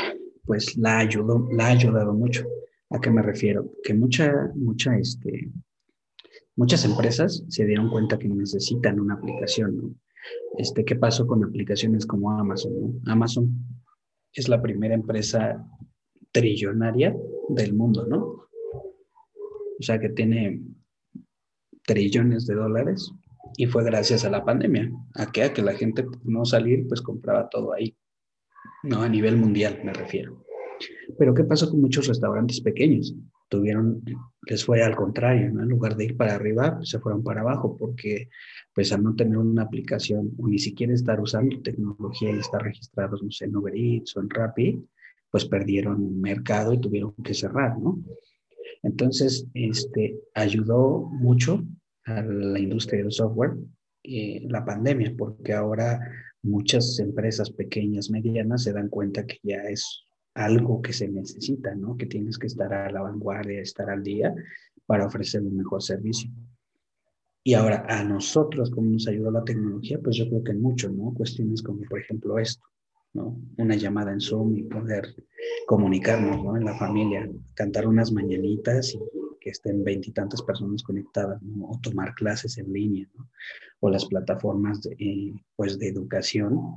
pues 0.49 0.78
la 0.78 0.99
ayudó, 0.99 1.47
la 1.52 1.67
ha 1.67 1.71
ayudado 1.73 2.14
mucho. 2.14 2.49
¿A 2.88 2.99
qué 2.99 3.11
me 3.11 3.21
refiero? 3.21 3.71
Que 3.85 3.93
mucha, 3.93 4.50
mucha, 4.55 4.97
este, 4.99 5.52
muchas 6.57 6.87
empresas 6.87 7.45
se 7.49 7.67
dieron 7.67 7.90
cuenta 7.90 8.19
que 8.19 8.28
necesitan 8.28 8.99
una 8.99 9.14
aplicación, 9.14 9.76
¿no? 9.76 9.95
Este, 10.57 10.87
¿qué 10.87 10.97
pasó 10.97 11.26
con 11.26 11.45
aplicaciones 11.45 12.07
como 12.07 12.31
Amazon? 12.31 12.99
Amazon 13.07 13.50
es 14.33 14.49
la 14.49 14.61
primera 14.61 14.95
empresa 14.95 15.62
trillonaria 16.33 17.14
del 17.50 17.75
mundo, 17.75 18.07
¿no? 18.07 18.49
O 19.78 19.83
sea 19.83 20.00
que 20.00 20.09
tiene 20.09 20.62
trillones 21.87 22.47
de 22.47 22.55
dólares 22.55 23.12
y 23.59 23.67
fue 23.67 23.85
gracias 23.85 24.25
a 24.25 24.31
la 24.31 24.45
pandemia, 24.47 24.90
a 25.14 25.31
que, 25.31 25.43
a 25.43 25.52
que 25.52 25.62
la 25.62 25.75
gente 25.75 26.07
no 26.25 26.47
salir, 26.47 26.88
pues 26.88 27.02
compraba 27.02 27.50
todo 27.50 27.75
ahí, 27.75 27.95
¿no? 28.82 29.02
A 29.02 29.08
nivel 29.08 29.37
mundial 29.37 29.80
me 29.85 29.92
refiero. 29.92 30.44
Pero 31.18 31.35
¿qué 31.35 31.44
pasó 31.44 31.70
con 31.70 31.80
muchos 31.80 32.06
restaurantes 32.06 32.61
pequeños? 32.61 33.14
Tuvieron, 33.49 34.02
les 34.47 34.64
fue 34.64 34.82
al 34.82 34.94
contrario, 34.94 35.50
¿no? 35.50 35.62
En 35.62 35.68
lugar 35.68 35.97
de 35.97 36.04
ir 36.04 36.16
para 36.16 36.35
arriba, 36.35 36.78
se 36.82 36.99
fueron 36.99 37.23
para 37.23 37.40
abajo, 37.40 37.76
porque 37.76 38.28
pues 38.75 38.92
al 38.92 39.02
no 39.02 39.16
tener 39.16 39.38
una 39.38 39.62
aplicación 39.62 40.32
o 40.38 40.49
ni 40.49 40.58
siquiera 40.58 40.92
estar 40.92 41.20
usando 41.20 41.61
tecnología 41.62 42.30
y 42.30 42.38
estar 42.38 42.62
registrados, 42.62 43.23
no 43.23 43.30
sé, 43.30 43.47
en 43.47 43.56
Uber 43.56 43.75
Eats 43.75 44.16
o 44.16 44.20
en 44.20 44.30
Rappi, 44.30 44.85
pues 45.30 45.47
perdieron 45.47 46.20
mercado 46.20 46.73
y 46.73 46.80
tuvieron 46.80 47.14
que 47.25 47.35
cerrar, 47.35 47.78
¿no? 47.78 47.99
Entonces, 48.82 49.47
este, 49.54 50.20
ayudó 50.35 51.00
mucho 51.11 51.64
a 52.04 52.23
la 52.23 52.58
industria 52.58 53.02
del 53.02 53.12
software 53.12 53.54
eh, 54.04 54.47
la 54.49 54.64
pandemia, 54.64 55.12
porque 55.18 55.52
ahora 55.52 56.00
muchas 56.42 56.99
empresas 56.99 57.50
pequeñas, 57.50 58.11
medianas, 58.11 58.62
se 58.62 58.73
dan 58.73 58.88
cuenta 58.88 59.26
que 59.26 59.38
ya 59.42 59.62
es 59.68 60.04
algo 60.35 60.80
que 60.80 60.92
se 60.92 61.09
necesita, 61.09 61.75
¿no? 61.75 61.97
Que 61.97 62.07
tienes 62.07 62.38
que 62.38 62.47
estar 62.47 62.73
a 62.73 62.90
la 62.90 63.02
vanguardia, 63.02 63.61
estar 63.61 63.90
al 63.90 64.02
día 64.02 64.35
para 64.87 65.07
ofrecer 65.07 65.42
un 65.42 65.57
mejor 65.57 65.83
servicio. 65.83 66.30
Y 67.45 67.54
ahora, 67.54 67.85
a 67.88 68.04
nosotros, 68.04 68.71
¿cómo 68.71 68.90
nos 68.90 69.09
ayudó 69.09 69.30
la 69.30 69.45
tecnología? 69.45 69.99
Pues 70.02 70.16
yo 70.16 70.28
creo 70.28 70.45
que 70.45 70.54
mucho, 70.54 70.90
¿no? 70.90 71.12
Cuestiones 71.14 71.62
como, 71.62 71.80
por 71.88 72.00
ejemplo, 72.00 72.38
esto. 72.38 72.64
Una 73.57 73.75
llamada 73.75 74.12
en 74.12 74.21
Zoom 74.21 74.57
y 74.57 74.62
poder 74.64 75.16
comunicarnos, 75.66 76.45
¿no? 76.45 76.57
En 76.57 76.64
la 76.64 76.76
familia, 76.76 77.28
cantar 77.54 77.88
unas 77.88 78.12
mañanitas 78.12 78.95
y 78.95 78.99
que 79.49 79.52
estén 79.52 79.83
veintitantas 79.83 80.43
personas 80.43 80.83
conectadas, 80.83 81.40
O 81.62 81.78
tomar 81.83 82.14
clases 82.14 82.59
en 82.59 82.71
línea, 82.71 83.09
O 83.81 83.88
las 83.88 84.05
plataformas 84.05 84.83
de, 84.83 84.93
eh, 84.99 85.33
pues 85.57 85.78
de 85.78 85.88
educación 85.88 86.76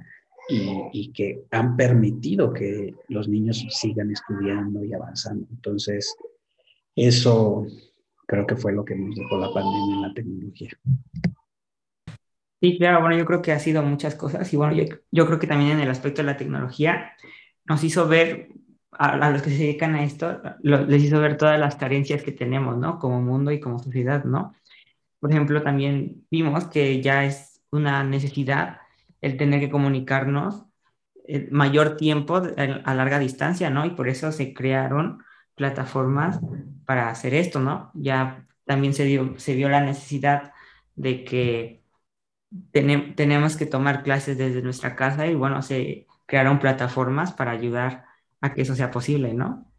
y, 0.93 1.11
que 1.11 1.43
han 1.51 1.75
permitido 1.75 2.53
que 2.53 2.93
los 3.09 3.27
niños 3.27 3.65
sigan 3.69 4.11
estudiando 4.11 4.83
y 4.83 4.93
avanzando. 4.93 5.47
Entonces, 5.51 6.15
eso 6.95 7.65
creo 8.25 8.45
que 8.47 8.55
fue 8.55 8.71
lo 8.73 8.85
que 8.85 8.95
nos 8.95 9.15
dejó 9.15 9.37
la 9.37 9.53
pandemia 9.53 9.95
en 9.95 10.01
la 10.01 10.13
tecnología. 10.13 10.69
Sí, 12.61 12.77
claro, 12.77 13.01
bueno, 13.01 13.17
yo 13.17 13.25
creo 13.25 13.41
que 13.41 13.51
ha 13.51 13.59
sido 13.59 13.83
muchas 13.83 14.15
cosas 14.15 14.51
y 14.53 14.57
bueno, 14.57 14.73
yo, 14.75 14.85
yo 15.11 15.25
creo 15.25 15.39
que 15.39 15.47
también 15.47 15.71
en 15.71 15.79
el 15.81 15.89
aspecto 15.89 16.21
de 16.21 16.27
la 16.27 16.37
tecnología 16.37 17.13
nos 17.65 17.83
hizo 17.83 18.07
ver 18.07 18.49
a, 19.01 19.31
los 19.31 19.41
que 19.41 19.49
se 19.49 19.57
dedican 19.57 19.95
a 19.95 20.03
esto, 20.03 20.39
les 20.61 21.03
hizo 21.03 21.19
ver 21.19 21.35
todas 21.35 21.59
las 21.59 21.75
carencias 21.75 22.21
que 22.23 22.31
tenemos, 22.31 22.77
¿no? 22.77 22.99
Como 22.99 23.19
mundo 23.21 23.51
y 23.51 23.59
como 23.59 23.79
sociedad, 23.79 24.23
¿no? 24.25 24.53
Por 25.19 25.31
ejemplo, 25.31 25.63
también 25.63 26.27
vimos 26.29 26.65
que 26.65 27.01
ya 27.01 27.25
es 27.25 27.61
una 27.71 28.03
necesidad 28.03 28.79
el 29.21 29.37
tener 29.37 29.59
que 29.59 29.71
comunicarnos 29.71 30.65
el 31.27 31.51
mayor 31.51 31.97
tiempo 31.97 32.41
a 32.85 32.93
larga 32.93 33.17
distancia, 33.19 33.71
¿no? 33.71 33.85
Y 33.85 33.91
por 33.91 34.07
eso 34.07 34.31
se 34.31 34.53
crearon 34.53 35.23
plataformas 35.55 36.39
para 36.85 37.09
hacer 37.09 37.33
esto, 37.33 37.59
¿no? 37.59 37.91
Ya 37.95 38.45
también 38.65 38.93
se, 38.93 39.05
dio, 39.05 39.33
se 39.39 39.55
vio 39.55 39.69
la 39.69 39.81
necesidad 39.81 40.53
de 40.95 41.23
que 41.23 41.83
tenemos 42.71 43.57
que 43.57 43.65
tomar 43.65 44.03
clases 44.03 44.37
desde 44.37 44.61
nuestra 44.61 44.95
casa 44.95 45.25
y 45.27 45.35
bueno, 45.35 45.61
se 45.63 46.07
crearon 46.27 46.59
plataformas 46.59 47.33
para 47.33 47.51
ayudar 47.51 48.10
a 48.41 48.53
que 48.53 48.61
eso 48.63 48.75
sea 48.75 48.91
posible, 48.91 49.33
¿no? 49.33 49.71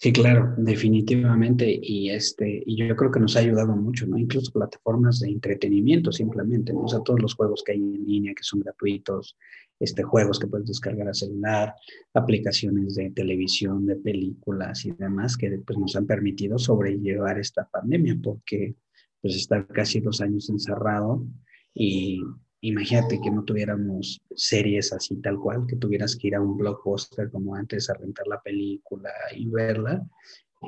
Sí, 0.00 0.12
claro, 0.12 0.54
definitivamente. 0.56 1.76
Y 1.82 2.10
este, 2.10 2.62
y 2.64 2.76
yo 2.76 2.94
creo 2.94 3.10
que 3.10 3.18
nos 3.18 3.36
ha 3.36 3.40
ayudado 3.40 3.74
mucho, 3.74 4.06
¿no? 4.06 4.16
Incluso 4.16 4.52
plataformas 4.52 5.18
de 5.18 5.28
entretenimiento 5.28 6.12
simplemente, 6.12 6.72
¿no? 6.72 6.82
O 6.82 6.88
sea, 6.88 7.00
todos 7.00 7.20
los 7.20 7.34
juegos 7.34 7.64
que 7.64 7.72
hay 7.72 7.78
en 7.78 8.06
línea 8.06 8.32
que 8.32 8.44
son 8.44 8.60
gratuitos, 8.60 9.36
este, 9.80 10.04
juegos 10.04 10.38
que 10.38 10.46
puedes 10.46 10.68
descargar 10.68 11.08
a 11.08 11.14
celular, 11.14 11.74
aplicaciones 12.14 12.94
de 12.94 13.10
televisión, 13.10 13.86
de 13.86 13.96
películas 13.96 14.84
y 14.84 14.92
demás 14.92 15.36
que 15.36 15.50
pues, 15.66 15.78
nos 15.78 15.96
han 15.96 16.06
permitido 16.06 16.58
sobrellevar 16.58 17.38
esta 17.40 17.68
pandemia, 17.68 18.16
porque 18.22 18.76
pues 19.20 19.34
estar 19.34 19.66
casi 19.66 19.98
dos 19.98 20.20
años 20.20 20.48
encerrado 20.48 21.26
y 21.74 22.20
imagínate 22.60 23.20
que 23.20 23.30
no 23.30 23.44
tuviéramos 23.44 24.20
series 24.34 24.92
así 24.92 25.16
tal 25.16 25.38
cual, 25.38 25.66
que 25.66 25.76
tuvieras 25.76 26.16
que 26.16 26.28
ir 26.28 26.34
a 26.34 26.40
un 26.40 26.56
blockbuster 26.56 27.30
como 27.30 27.54
antes 27.54 27.88
a 27.90 27.94
rentar 27.94 28.26
la 28.26 28.40
película 28.40 29.10
y 29.34 29.48
verla, 29.48 30.04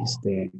este, 0.04 0.52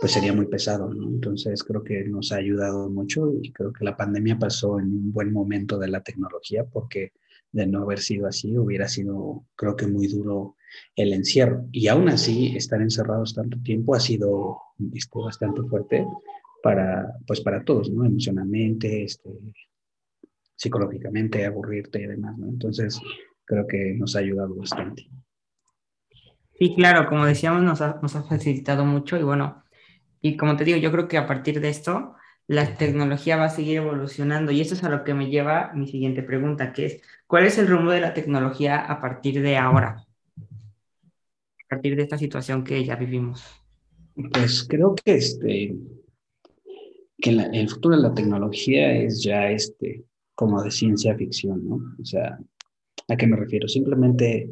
pues 0.00 0.12
sería 0.12 0.32
muy 0.32 0.46
pesado. 0.46 0.90
Entonces 0.92 1.62
creo 1.62 1.82
que 1.82 2.04
nos 2.04 2.32
ha 2.32 2.36
ayudado 2.36 2.88
mucho 2.88 3.32
y 3.42 3.52
creo 3.52 3.72
que 3.72 3.84
la 3.84 3.96
pandemia 3.96 4.38
pasó 4.38 4.78
en 4.78 4.86
un 4.86 5.12
buen 5.12 5.32
momento 5.32 5.78
de 5.78 5.88
la 5.88 6.02
tecnología 6.02 6.64
porque 6.64 7.12
de 7.52 7.66
no 7.66 7.82
haber 7.82 8.00
sido 8.00 8.26
así 8.26 8.56
hubiera 8.56 8.88
sido, 8.88 9.44
creo 9.54 9.76
que 9.76 9.86
muy 9.86 10.06
duro 10.08 10.56
el 10.96 11.12
encierro. 11.12 11.66
Y 11.70 11.88
aún 11.88 12.08
así, 12.08 12.56
estar 12.56 12.80
encerrados 12.80 13.34
tanto 13.34 13.58
tiempo 13.62 13.94
ha 13.94 14.00
sido 14.00 14.58
este, 14.94 15.18
bastante 15.18 15.62
fuerte 15.62 16.06
para, 16.62 17.14
pues 17.26 17.40
para 17.42 17.62
todos, 17.64 17.90
¿no? 17.90 18.06
Emocionalmente, 18.06 19.04
este, 19.04 19.30
psicológicamente, 20.62 21.44
aburrirte 21.44 22.00
y 22.00 22.06
demás, 22.06 22.38
¿no? 22.38 22.48
Entonces, 22.48 23.00
creo 23.44 23.66
que 23.66 23.94
nos 23.98 24.14
ha 24.14 24.20
ayudado 24.20 24.54
bastante. 24.54 25.08
Sí, 26.56 26.74
claro, 26.76 27.08
como 27.08 27.26
decíamos, 27.26 27.62
nos 27.62 27.80
ha, 27.80 27.98
nos 28.00 28.14
ha 28.14 28.22
facilitado 28.22 28.84
mucho 28.84 29.16
y 29.18 29.24
bueno, 29.24 29.64
y 30.20 30.36
como 30.36 30.56
te 30.56 30.64
digo, 30.64 30.78
yo 30.78 30.92
creo 30.92 31.08
que 31.08 31.18
a 31.18 31.26
partir 31.26 31.60
de 31.60 31.68
esto, 31.68 32.14
la 32.46 32.76
tecnología 32.76 33.36
va 33.36 33.46
a 33.46 33.50
seguir 33.50 33.78
evolucionando 33.78 34.52
y 34.52 34.60
esto 34.60 34.74
es 34.74 34.84
a 34.84 34.88
lo 34.88 35.02
que 35.02 35.14
me 35.14 35.30
lleva 35.30 35.72
mi 35.74 35.88
siguiente 35.88 36.22
pregunta, 36.22 36.72
que 36.72 36.86
es, 36.86 37.02
¿cuál 37.26 37.44
es 37.44 37.58
el 37.58 37.66
rumbo 37.66 37.90
de 37.90 38.00
la 38.00 38.14
tecnología 38.14 38.78
a 38.78 39.00
partir 39.00 39.42
de 39.42 39.56
ahora? 39.56 40.04
A 41.64 41.68
partir 41.68 41.96
de 41.96 42.02
esta 42.02 42.18
situación 42.18 42.62
que 42.62 42.84
ya 42.84 42.94
vivimos. 42.94 43.44
Pues 44.32 44.64
creo 44.68 44.94
que 44.94 45.14
este, 45.14 45.74
que 47.18 47.30
el 47.30 47.68
futuro 47.68 47.96
de 47.96 48.02
la 48.02 48.14
tecnología 48.14 48.92
es 48.92 49.24
ya 49.24 49.50
este, 49.50 50.04
como 50.42 50.60
de 50.60 50.72
ciencia 50.72 51.14
ficción, 51.14 51.68
¿no? 51.68 51.76
O 52.00 52.04
sea, 52.04 52.36
¿a 53.06 53.16
qué 53.16 53.28
me 53.28 53.36
refiero? 53.36 53.68
Simplemente 53.68 54.50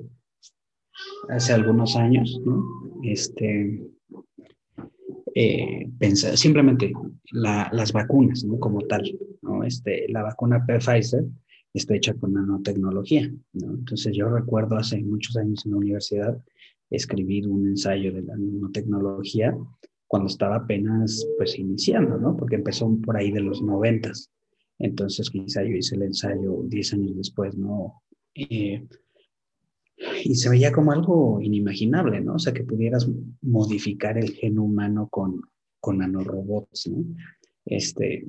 hace 1.29 1.53
algunos 1.53 1.97
años, 1.97 2.41
¿no? 2.47 2.63
Este, 3.03 3.91
eh, 5.35 5.91
pensar, 5.99 6.37
simplemente 6.37 6.93
las 7.33 7.93
vacunas, 7.93 8.45
¿no? 8.45 8.61
Como 8.61 8.83
tal, 8.83 9.03
¿no? 9.43 9.65
Este, 9.65 10.07
la 10.11 10.23
vacuna 10.23 10.65
Pfizer 10.65 11.25
está 11.75 11.97
hecha 11.97 12.15
con 12.15 12.35
nanotecnología, 12.35 13.29
¿no? 13.55 13.75
Entonces 13.75 14.17
yo 14.17 14.29
recuerdo 14.29 14.77
hace 14.77 15.03
muchos 15.03 15.37
años 15.39 15.67
en 15.67 15.73
la 15.73 15.79
universidad 15.79 16.41
escribir 16.89 17.49
un 17.49 17.67
ensayo 17.67 18.13
de 18.13 18.23
la 18.23 18.37
nanotecnología 18.37 19.59
cuando 20.07 20.29
estaba 20.29 20.55
apenas 20.55 21.27
pues 21.37 21.59
iniciando, 21.59 22.17
¿no? 22.17 22.37
Porque 22.37 22.55
empezó 22.55 22.97
por 23.05 23.17
ahí 23.17 23.33
de 23.33 23.41
los 23.41 23.61
noventas. 23.61 24.31
Entonces 24.81 25.31
quizá 25.31 25.63
yo 25.63 25.77
hice 25.77 25.95
el 25.95 26.03
ensayo 26.03 26.63
10 26.65 26.95
años 26.95 27.17
después, 27.17 27.55
¿no? 27.57 28.03
Eh, 28.35 28.83
y 30.25 30.35
se 30.35 30.49
veía 30.49 30.73
como 30.73 30.93
algo 30.93 31.41
inimaginable, 31.41 32.21
¿no? 32.23 32.35
O 32.35 32.39
sea, 32.39 32.55
que 32.55 32.65
pudieras 32.65 33.09
modificar 33.43 34.17
el 34.17 34.31
gen 34.31 34.59
humano 34.59 35.09
con, 35.09 35.43
con 35.81 35.99
nanorobots, 35.99 36.89
¿no? 36.89 37.05
Este, 37.67 38.27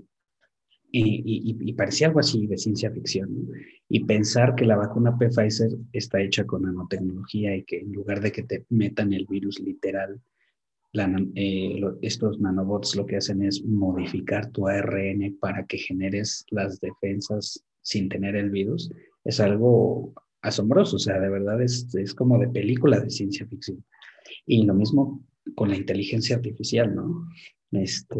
y, 0.92 1.56
y, 1.70 1.74
parecía 1.74 2.08
algo 2.08 2.20
así 2.20 2.48
de 2.48 2.58
ciencia 2.58 2.92
ficción. 2.92 3.34
¿no? 3.34 3.54
Y 3.88 4.04
pensar 4.04 4.56
que 4.56 4.66
la 4.66 4.76
vacuna 4.76 5.18
Pfizer 5.18 5.70
está 5.94 6.22
hecha 6.22 6.46
con 6.46 6.64
nanotecnología 6.64 7.56
y 7.56 7.64
que 7.64 7.80
en 7.80 7.94
lugar 7.94 8.20
de 8.20 8.34
que 8.34 8.44
te 8.44 8.66
metan 8.70 9.14
el 9.14 9.26
virus 9.26 9.62
literal, 9.62 10.22
eh, 10.94 11.82
estos 12.02 12.40
nanobots 12.40 12.96
lo 12.96 13.06
que 13.06 13.18
hacen 13.18 13.44
es 13.44 13.64
modificar 13.64 14.52
tu 14.52 14.68
ARN 14.68 15.38
para 15.40 15.66
que 15.66 15.78
generes 15.78 16.46
las 16.50 16.80
defensas 16.80 17.64
sin 17.82 18.10
tener 18.10 18.36
el 18.36 18.50
virus, 18.50 18.92
es 19.24 19.40
algo 19.40 20.14
asombroso, 20.42 20.96
o 20.96 21.00
sea, 21.00 21.20
de 21.20 21.30
verdad 21.30 21.62
es, 21.62 21.94
es 21.96 22.14
como 22.14 22.40
de 22.40 22.50
película 22.50 23.00
de 23.00 23.10
ciencia 23.10 23.46
ficción. 23.48 23.84
Y 24.46 24.64
lo 24.66 24.74
mismo 24.74 25.24
con 25.56 25.70
la 25.70 25.78
inteligencia 25.78 26.36
artificial, 26.36 26.94
¿no? 26.94 27.28
Este, 27.72 28.20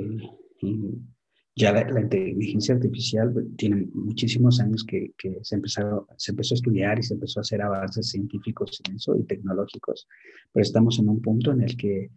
ya 1.56 1.74
la, 1.74 2.02
inteligencia 2.02 2.76
artificial 2.76 3.34
tiene 3.58 3.88
muchísimos 3.94 4.60
años 4.60 4.84
que, 4.86 5.12
que, 5.18 5.38
se, 5.42 5.56
empezó, 5.56 6.08
se 6.18 6.32
empezó 6.32 6.54
a 6.54 6.58
estudiar 6.58 7.00
y 7.00 7.04
se 7.04 7.16
empezó 7.16 7.40
a 7.40 7.42
hacer 7.42 7.62
avances 7.62 8.10
científicos 8.10 8.82
en 8.88 8.96
eso 8.96 9.16
y 9.18 9.24
tecnológicos, 9.24 10.08
pero 10.54 10.64
estamos 10.64 10.98
en 11.00 11.10
un 11.10 11.22
punto 11.22 11.52
en 11.52 11.62
el 11.62 11.76
que 11.76 12.10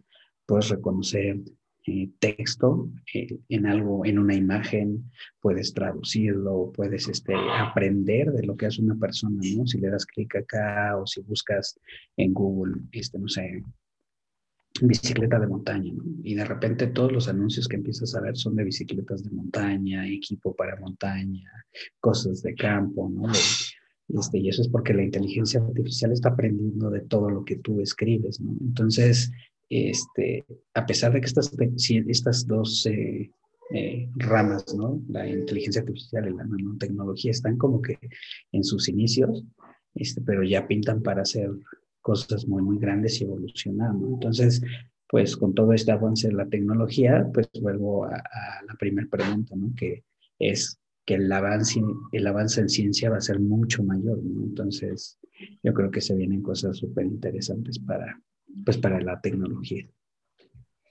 puedes 0.45 0.69
reconocer 0.69 1.39
eh, 1.87 2.09
texto 2.17 2.89
eh, 3.13 3.37
en 3.47 3.67
algo, 3.67 4.05
en 4.05 4.17
una 4.17 4.33
imagen, 4.33 5.11
puedes 5.39 5.71
traducirlo, 5.71 6.71
puedes 6.75 7.07
este, 7.07 7.35
aprender 7.35 8.31
de 8.31 8.43
lo 8.43 8.57
que 8.57 8.65
hace 8.65 8.81
una 8.81 8.95
persona, 8.95 9.39
¿no? 9.55 9.67
Si 9.67 9.77
le 9.77 9.89
das 9.89 10.05
clic 10.07 10.35
acá 10.35 10.97
o 10.97 11.05
si 11.05 11.21
buscas 11.21 11.79
en 12.17 12.33
Google, 12.33 12.81
este, 12.91 13.19
no 13.19 13.27
sé, 13.27 13.63
bicicleta 14.81 15.39
de 15.39 15.45
montaña, 15.45 15.93
¿no? 15.93 16.03
Y 16.23 16.33
de 16.33 16.45
repente 16.45 16.87
todos 16.87 17.11
los 17.11 17.27
anuncios 17.27 17.67
que 17.67 17.75
empiezas 17.75 18.15
a 18.15 18.21
ver 18.21 18.35
son 18.35 18.55
de 18.55 18.63
bicicletas 18.63 19.23
de 19.23 19.29
montaña, 19.29 20.07
equipo 20.07 20.55
para 20.55 20.79
montaña, 20.79 21.51
cosas 21.99 22.41
de 22.41 22.55
campo, 22.55 23.09
¿no? 23.09 23.31
este, 24.19 24.39
y 24.39 24.49
eso 24.49 24.63
es 24.63 24.69
porque 24.69 24.93
la 24.93 25.03
inteligencia 25.03 25.61
artificial 25.61 26.11
está 26.11 26.29
aprendiendo 26.29 26.89
de 26.89 27.01
todo 27.01 27.29
lo 27.29 27.45
que 27.45 27.57
tú 27.57 27.79
escribes, 27.79 28.41
¿no? 28.41 28.55
Entonces, 28.59 29.31
este, 29.69 30.45
a 30.73 30.85
pesar 30.85 31.13
de 31.13 31.21
que 31.21 31.27
estas, 31.27 31.51
estas 32.07 32.47
dos 32.47 32.85
eh, 32.85 33.29
eh, 33.73 34.09
ramas, 34.15 34.75
¿no? 34.75 35.01
la 35.09 35.27
inteligencia 35.27 35.81
artificial 35.81 36.27
y 36.27 36.35
la 36.35 36.43
nanotecnología, 36.43 37.31
están 37.31 37.57
como 37.57 37.81
que 37.81 37.97
en 38.51 38.63
sus 38.63 38.87
inicios, 38.89 39.43
este, 39.95 40.21
pero 40.21 40.43
ya 40.43 40.67
pintan 40.67 41.01
para 41.01 41.23
hacer 41.23 41.49
cosas 42.01 42.47
muy, 42.47 42.61
muy 42.61 42.77
grandes 42.77 43.19
y 43.19 43.23
evolucionar. 43.23 43.91
Entonces, 43.95 44.61
pues 45.09 45.35
con 45.35 45.53
todo 45.55 45.73
este 45.73 45.91
avance 45.91 46.27
de 46.27 46.33
la 46.33 46.47
tecnología, 46.47 47.27
pues 47.33 47.49
vuelvo 47.61 48.05
a, 48.05 48.21
la 48.67 48.75
primera 48.79 49.07
pregunta, 49.09 49.55
¿no? 49.55 49.73
que 49.75 50.03
es 50.37 50.79
que 51.05 51.15
el 51.15 51.31
avance, 51.31 51.81
el 52.11 52.27
avance 52.27 52.61
en 52.61 52.69
ciencia 52.69 53.09
va 53.09 53.17
a 53.17 53.21
ser 53.21 53.39
mucho 53.39 53.83
mayor. 53.83 54.21
¿no? 54.23 54.43
Entonces, 54.43 55.17
yo 55.63 55.73
creo 55.73 55.89
que 55.89 56.01
se 56.01 56.15
vienen 56.15 56.41
cosas 56.41 56.77
súper 56.77 57.05
interesantes 57.05 57.79
para, 57.79 58.21
pues 58.63 58.77
para 58.77 59.01
la 59.01 59.19
tecnología. 59.21 59.87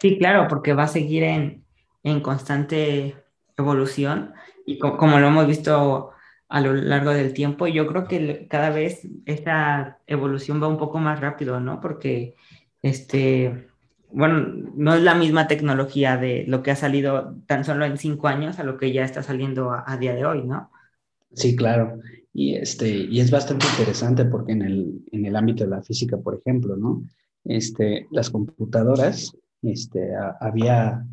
Sí, 0.01 0.19
claro, 0.19 0.49
porque 0.49 0.75
va 0.75 0.85
a 0.85 0.89
seguir 0.89 1.23
en, 1.23 1.65
en 2.03 2.21
constante 2.21 3.17
evolución 3.57 4.33
y 4.67 4.79
como 4.79 5.19
lo 5.19 5.29
hemos 5.29 5.47
visto 5.47 6.11
a 6.49 6.61
lo 6.61 6.75
largo 6.75 7.11
del 7.11 7.33
tiempo, 7.33 7.67
yo 7.67 7.87
creo 7.87 8.07
que 8.07 8.47
cada 8.49 8.71
vez 8.71 9.09
esta 9.27 9.99
evolución 10.07 10.63
va 10.63 10.69
un 10.69 10.79
poco 10.79 10.99
más 10.99 11.21
rápido, 11.21 11.59
¿no? 11.61 11.81
Porque, 11.81 12.35
este, 12.83 13.69
bueno, 14.13 14.47
no 14.75 14.95
es 14.95 15.03
la 15.03 15.15
misma 15.15 15.49
tecnología 15.49 16.17
de 16.17 16.45
lo 16.47 16.63
que 16.63 16.71
ha 16.71 16.77
salido 16.77 17.37
tan 17.47 17.65
solo 17.65 17.85
en 17.85 17.99
cinco 17.99 18.29
años 18.29 18.59
a 18.59 18.65
lo 18.65 18.79
que 18.79 18.93
ya 18.93 19.05
está 19.05 19.23
saliendo 19.23 19.71
a, 19.73 19.85
a 19.87 19.97
día 19.97 20.15
de 20.15 20.25
hoy, 20.25 20.45
¿no? 20.45 20.71
Sí, 21.33 21.57
claro. 21.57 21.99
Y, 22.33 22.55
este, 22.55 22.89
y 22.89 23.21
es 23.21 23.31
bastante 23.31 23.67
interesante 23.67 24.25
porque 24.25 24.53
en 24.53 24.63
el, 24.63 25.01
en 25.13 25.27
el 25.27 25.37
ámbito 25.37 25.65
de 25.65 25.71
la 25.71 25.83
física, 25.83 26.19
por 26.19 26.37
ejemplo, 26.37 26.77
¿no? 26.77 27.03
Este, 27.45 28.09
las 28.11 28.31
computadoras, 28.31 29.37
este, 29.63 30.13
había 30.41 31.07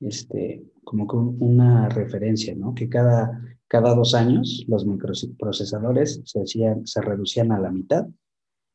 este, 0.00 0.64
como 0.84 1.04
una 1.38 1.88
referencia, 1.88 2.54
¿no? 2.54 2.74
Que 2.74 2.88
cada, 2.88 3.42
cada 3.68 3.94
dos 3.94 4.14
años 4.14 4.64
los 4.68 4.86
microprocesadores 4.86 6.22
se, 6.24 6.40
hacían, 6.40 6.86
se 6.86 7.00
reducían 7.00 7.52
a 7.52 7.60
la 7.60 7.70
mitad 7.70 8.06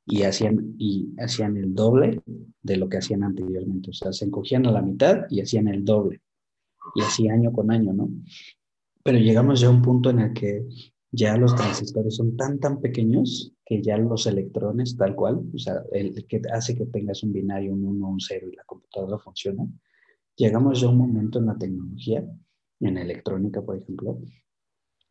y 0.06 0.24
hacían, 0.24 0.76
y 0.78 1.14
hacían 1.18 1.58
el 1.58 1.74
doble 1.74 2.22
de 2.62 2.78
lo 2.78 2.88
que 2.88 2.98
hacían 2.98 3.24
anteriormente. 3.24 3.90
O 3.90 3.94
sea, 3.94 4.14
se 4.14 4.26
encogían 4.26 4.66
a 4.68 4.72
la 4.72 4.82
mitad 4.82 5.26
y 5.30 5.42
hacían 5.42 5.68
el 5.68 5.84
doble. 5.84 6.22
Y 6.94 7.02
así 7.02 7.28
año 7.28 7.52
con 7.52 7.72
año, 7.72 7.94
¿no? 7.94 8.10
Pero 9.04 9.18
llegamos 9.18 9.60
ya 9.60 9.68
a 9.68 9.72
un 9.72 9.82
punto 9.82 10.12
en 10.12 10.20
el 10.20 10.34
que 10.34 10.66
ya 11.12 11.38
los 11.38 11.56
transistores 11.56 12.16
son 12.16 12.36
tan, 12.36 12.60
tan 12.60 12.82
pequeños 12.82 13.54
que 13.66 13.82
ya 13.82 13.98
los 13.98 14.28
electrones, 14.28 14.98
tal 14.98 15.16
cual, 15.16 15.42
o 15.54 15.58
sea, 15.58 15.82
el 15.92 16.26
que 16.28 16.42
hace 16.52 16.76
que 16.76 16.86
tengas 16.86 17.24
un 17.24 17.34
binario, 17.34 17.74
un 17.74 17.86
1, 17.86 18.08
un 18.08 18.20
0 18.20 18.48
y 18.52 18.56
la 18.56 18.64
computadora 18.66 19.18
funciona, 19.18 19.66
llegamos 20.36 20.82
ya 20.82 20.88
a 20.88 20.92
un 20.92 20.98
momento 20.98 21.40
en 21.40 21.46
la 21.48 21.58
tecnología, 21.58 22.26
en 22.80 22.98
electrónica, 22.98 23.62
por 23.62 23.78
ejemplo, 23.78 24.20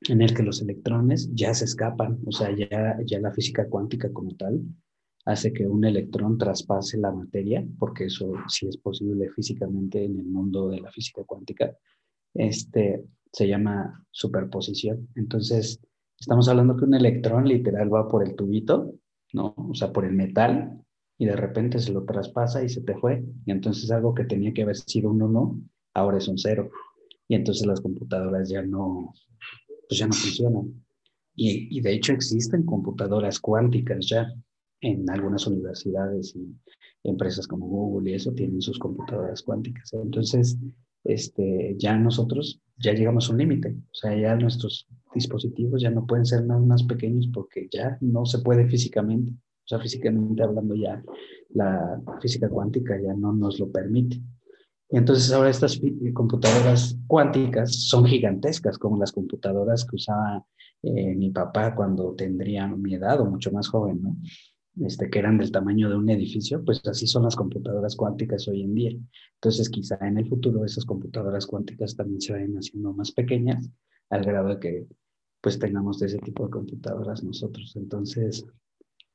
en 0.09 0.21
el 0.21 0.35
que 0.35 0.43
los 0.43 0.61
electrones 0.61 1.31
ya 1.35 1.55
se 1.55 1.65
escapan, 1.65 2.21
o 2.27 2.33
sea, 2.33 2.55
ya, 2.55 2.99
ya 3.05 3.21
la 3.21 3.33
física 3.33 3.69
cuántica 3.69 4.13
como 4.13 4.35
tal 4.37 4.63
hace 5.25 5.53
que 5.53 5.67
un 5.67 5.85
electrón 5.85 6.37
traspase 6.37 6.99
la 6.99 7.11
materia, 7.11 7.67
porque 7.79 8.07
eso 8.07 8.35
sí 8.49 8.69
es 8.69 8.77
posible 8.77 9.31
físicamente 9.31 10.05
en 10.05 10.19
el 10.19 10.27
mundo 10.27 10.69
de 10.69 10.81
la 10.81 10.91
física 10.93 11.25
cuántica, 11.25 11.75
este, 12.35 13.05
se 13.35 13.47
llama 13.47 14.07
superposición. 14.11 15.09
Entonces, 15.17 15.81
Estamos 16.25 16.49
hablando 16.49 16.77
que 16.77 16.85
un 16.85 16.95
electrón 16.95 17.47
literal 17.47 17.93
va 17.93 18.09
por 18.09 18.27
el 18.27 18.35
tubito, 18.35 18.95
¿no? 19.33 19.55
O 19.57 19.75
sea, 19.75 19.93
por 19.93 20.05
el 20.05 20.15
metal, 20.15 20.81
y 21.19 21.27
de 21.27 21.37
repente 21.37 21.79
se 21.79 21.93
lo 21.93 22.05
traspasa 22.05 22.65
y 22.65 22.69
se 22.69 22.81
te 22.81 22.95
fue. 22.97 23.23
Y 23.45 23.51
entonces 23.51 23.91
algo 23.91 24.15
que 24.15 24.25
tenía 24.25 24.53
que 24.53 24.63
haber 24.63 24.77
sido 24.77 25.11
un 25.11 25.23
1, 25.23 25.61
ahora 25.95 26.19
es 26.19 26.29
un 26.29 26.39
0. 26.39 26.71
Y 27.29 27.35
entonces 27.35 27.67
las 27.67 27.81
computadoras 27.81 28.49
ya 28.49 28.63
no, 28.63 29.13
pues 29.89 29.99
ya 29.99 30.07
no 30.07 30.15
funcionan. 30.15 30.85
Y, 31.35 31.77
y 31.77 31.81
de 31.81 31.93
hecho 31.93 32.13
existen 32.13 32.65
computadoras 32.65 33.41
cuánticas 33.41 34.07
ya 34.09 34.33
en 34.81 35.09
algunas 35.11 35.47
universidades 35.47 36.35
y 36.37 36.57
empresas 37.03 37.47
como 37.47 37.67
Google 37.67 38.13
y 38.13 38.15
eso 38.15 38.33
tienen 38.33 38.63
sus 38.63 38.79
computadoras 38.79 39.43
cuánticas. 39.43 39.93
Entonces, 39.93 40.57
este, 41.05 41.77
ya 41.79 41.97
nosotros 41.97 42.61
ya 42.79 42.93
llegamos 42.93 43.29
a 43.29 43.33
un 43.33 43.39
límite. 43.39 43.77
O 43.93 43.95
sea, 43.95 44.17
ya 44.17 44.35
nuestros 44.35 44.89
dispositivos 45.15 45.81
ya 45.83 45.91
no 45.91 46.07
pueden 46.07 46.27
ser 46.27 46.45
más, 46.45 46.83
pequeños 46.85 47.29
porque 47.33 47.69
ya 47.71 47.97
no 48.01 48.27
se 48.27 48.41
puede 48.41 48.67
físicamente. 48.69 49.33
O 49.33 49.67
sea, 49.67 49.79
físicamente 49.79 50.43
hablando 50.43 50.75
ya 50.75 51.03
la 51.51 52.01
física 52.21 52.49
cuántica 52.49 53.01
ya 53.01 53.15
no 53.15 53.33
nos 53.33 53.59
lo 53.59 53.71
permite. 53.71 54.21
Y 54.91 54.97
entonces 54.97 55.33
ahora 55.33 55.51
estas 55.51 55.81
computadoras 56.13 56.97
cuánticas 57.07 57.89
son 57.89 58.05
gigantescas, 58.05 58.79
como 58.79 58.99
las 58.99 59.13
computadoras 59.13 59.85
que 59.85 59.97
usaba 59.97 60.45
eh, 60.83 61.15
mi 61.15 61.31
papá 61.31 61.75
cuando 61.75 62.15
tendría 62.15 62.69
mi 62.69 62.95
edad 62.95 63.21
o 63.21 63.25
mucho 63.25 63.51
más 63.51 63.69
joven, 63.69 64.03
¿no? 64.03 64.17
Este, 64.81 65.09
que 65.09 65.21
eran 65.21 65.39
del 65.39 65.53
tamaño 65.53 65.89
de 65.89 65.97
un 65.97 66.11
edificio, 66.11 66.65
pues 66.65 66.85
así 66.87 67.07
son 67.07 67.23
las 67.23 67.37
computadoras 67.37 67.95
cuánticas 67.95 68.49
hoy 68.49 68.63
en 68.63 68.75
día. 68.75 68.91
Entonces, 69.35 69.71
quizá 69.71 69.97
en 70.01 70.19
el 70.19 70.29
futuro 70.29 70.65
esas 70.65 70.85
computadoras 70.85 71.47
cuánticas 71.47 71.95
también 71.95 72.21
se 72.21 72.33
vayan 72.33 72.57
haciendo 72.57 72.93
más 72.93 73.13
pequeñas, 73.13 73.71
al 74.11 74.25
grado 74.25 74.49
de 74.49 74.59
que 74.59 74.87
pues 75.41 75.59
tengamos 75.59 76.03
ese 76.03 76.19
tipo 76.19 76.45
de 76.45 76.51
computadoras 76.51 77.23
nosotros. 77.23 77.77
Entonces, 77.77 78.47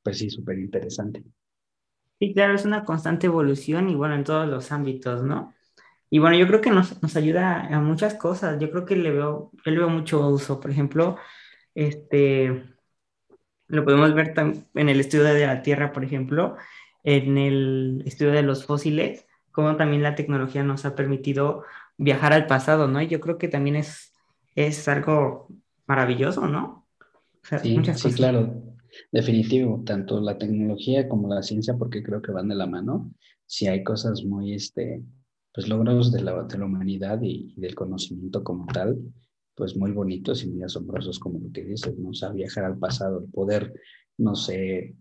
pues 0.01 0.19
sí, 0.19 0.29
súper 0.29 0.59
interesante. 0.59 1.23
Sí, 2.19 2.33
claro, 2.33 2.53
es 2.53 2.65
una 2.65 2.85
constante 2.85 3.27
evolución 3.27 3.89
y 3.89 3.95
bueno, 3.95 4.15
en 4.15 4.23
todos 4.23 4.47
los 4.47 4.71
ámbitos, 4.71 5.23
¿no? 5.23 5.53
Y 6.09 6.19
bueno, 6.19 6.37
yo 6.37 6.47
creo 6.47 6.61
que 6.61 6.71
nos, 6.71 7.01
nos 7.01 7.15
ayuda 7.15 7.67
a 7.67 7.81
muchas 7.81 8.15
cosas. 8.15 8.59
Yo 8.59 8.71
creo 8.71 8.85
que 8.85 8.95
le 8.95 9.11
veo, 9.11 9.51
yo 9.65 9.71
le 9.71 9.77
veo 9.77 9.89
mucho 9.89 10.27
uso. 10.29 10.59
Por 10.59 10.71
ejemplo, 10.71 11.17
este, 11.75 12.63
lo 13.69 13.85
podemos 13.85 14.13
ver 14.13 14.33
en 14.35 14.89
el 14.89 14.99
estudio 14.99 15.25
de 15.25 15.45
la 15.45 15.61
Tierra, 15.61 15.93
por 15.93 16.03
ejemplo, 16.03 16.57
en 17.03 17.37
el 17.37 18.03
estudio 18.05 18.31
de 18.31 18.41
los 18.41 18.65
fósiles, 18.65 19.25
como 19.51 19.77
también 19.77 20.03
la 20.03 20.15
tecnología 20.15 20.63
nos 20.63 20.85
ha 20.85 20.95
permitido 20.95 21.63
viajar 21.97 22.33
al 22.33 22.47
pasado, 22.47 22.87
¿no? 22.87 23.01
Y 23.01 23.07
yo 23.07 23.19
creo 23.19 23.37
que 23.37 23.47
también 23.47 23.75
es, 23.75 24.11
es 24.55 24.87
algo 24.87 25.47
maravilloso, 25.85 26.47
¿no? 26.47 26.87
sí, 27.43 27.79
sí, 27.95 28.13
claro, 28.13 28.61
definitivo, 29.11 29.81
tanto 29.85 30.19
la 30.19 30.37
tecnología 30.37 31.07
como 31.07 31.33
la 31.33 31.41
ciencia, 31.41 31.75
porque 31.75 32.03
creo 32.03 32.21
que 32.21 32.31
van 32.31 32.47
de 32.47 32.55
la 32.55 32.67
mano. 32.67 33.11
Si 33.45 33.67
hay 33.67 33.83
cosas 33.83 34.23
muy, 34.23 34.53
este, 34.53 35.03
pues 35.53 35.67
logros 35.67 36.11
de 36.11 36.21
la, 36.21 36.43
de 36.43 36.57
la 36.57 36.65
humanidad 36.65 37.21
y, 37.21 37.53
y 37.55 37.61
del 37.61 37.75
conocimiento 37.75 38.43
como 38.43 38.65
tal, 38.67 38.99
pues 39.59 39.75
muy 39.75 39.91
bonitos 39.91 40.43
y 40.43 40.47
muy 40.47 40.63
asombrosos 40.63 41.19
como 41.19 41.37
lo 41.37 41.51
que 41.51 41.65
dices, 41.65 41.99
¿no? 41.99 42.11
O 42.11 42.33
viajar 42.33 42.63
al 42.63 42.79
pasado, 42.79 43.19
el 43.19 43.29
poder, 43.29 43.73
no 44.17 44.33
sé, 44.33 44.95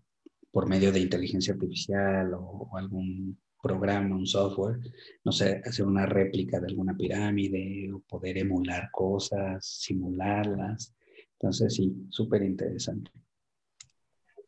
por 0.51 0.67
medio 0.67 0.91
de 0.91 0.99
inteligencia 0.99 1.53
artificial 1.53 2.33
o, 2.33 2.69
algún 2.77 3.39
programa, 3.61 4.17
un 4.17 4.27
software, 4.27 4.79
no 5.23 5.31
sé, 5.31 5.61
hacer 5.65 5.85
una 5.85 6.05
réplica 6.05 6.59
de 6.59 6.67
alguna 6.67 6.95
pirámide 6.95 7.89
o 7.93 8.01
poder 8.01 8.37
emular 8.37 8.89
cosas, 8.91 9.65
simularlas. 9.65 10.93
Entonces, 11.33 11.75
sí, 11.75 11.95
súper 12.09 12.43
interesante. 12.43 13.11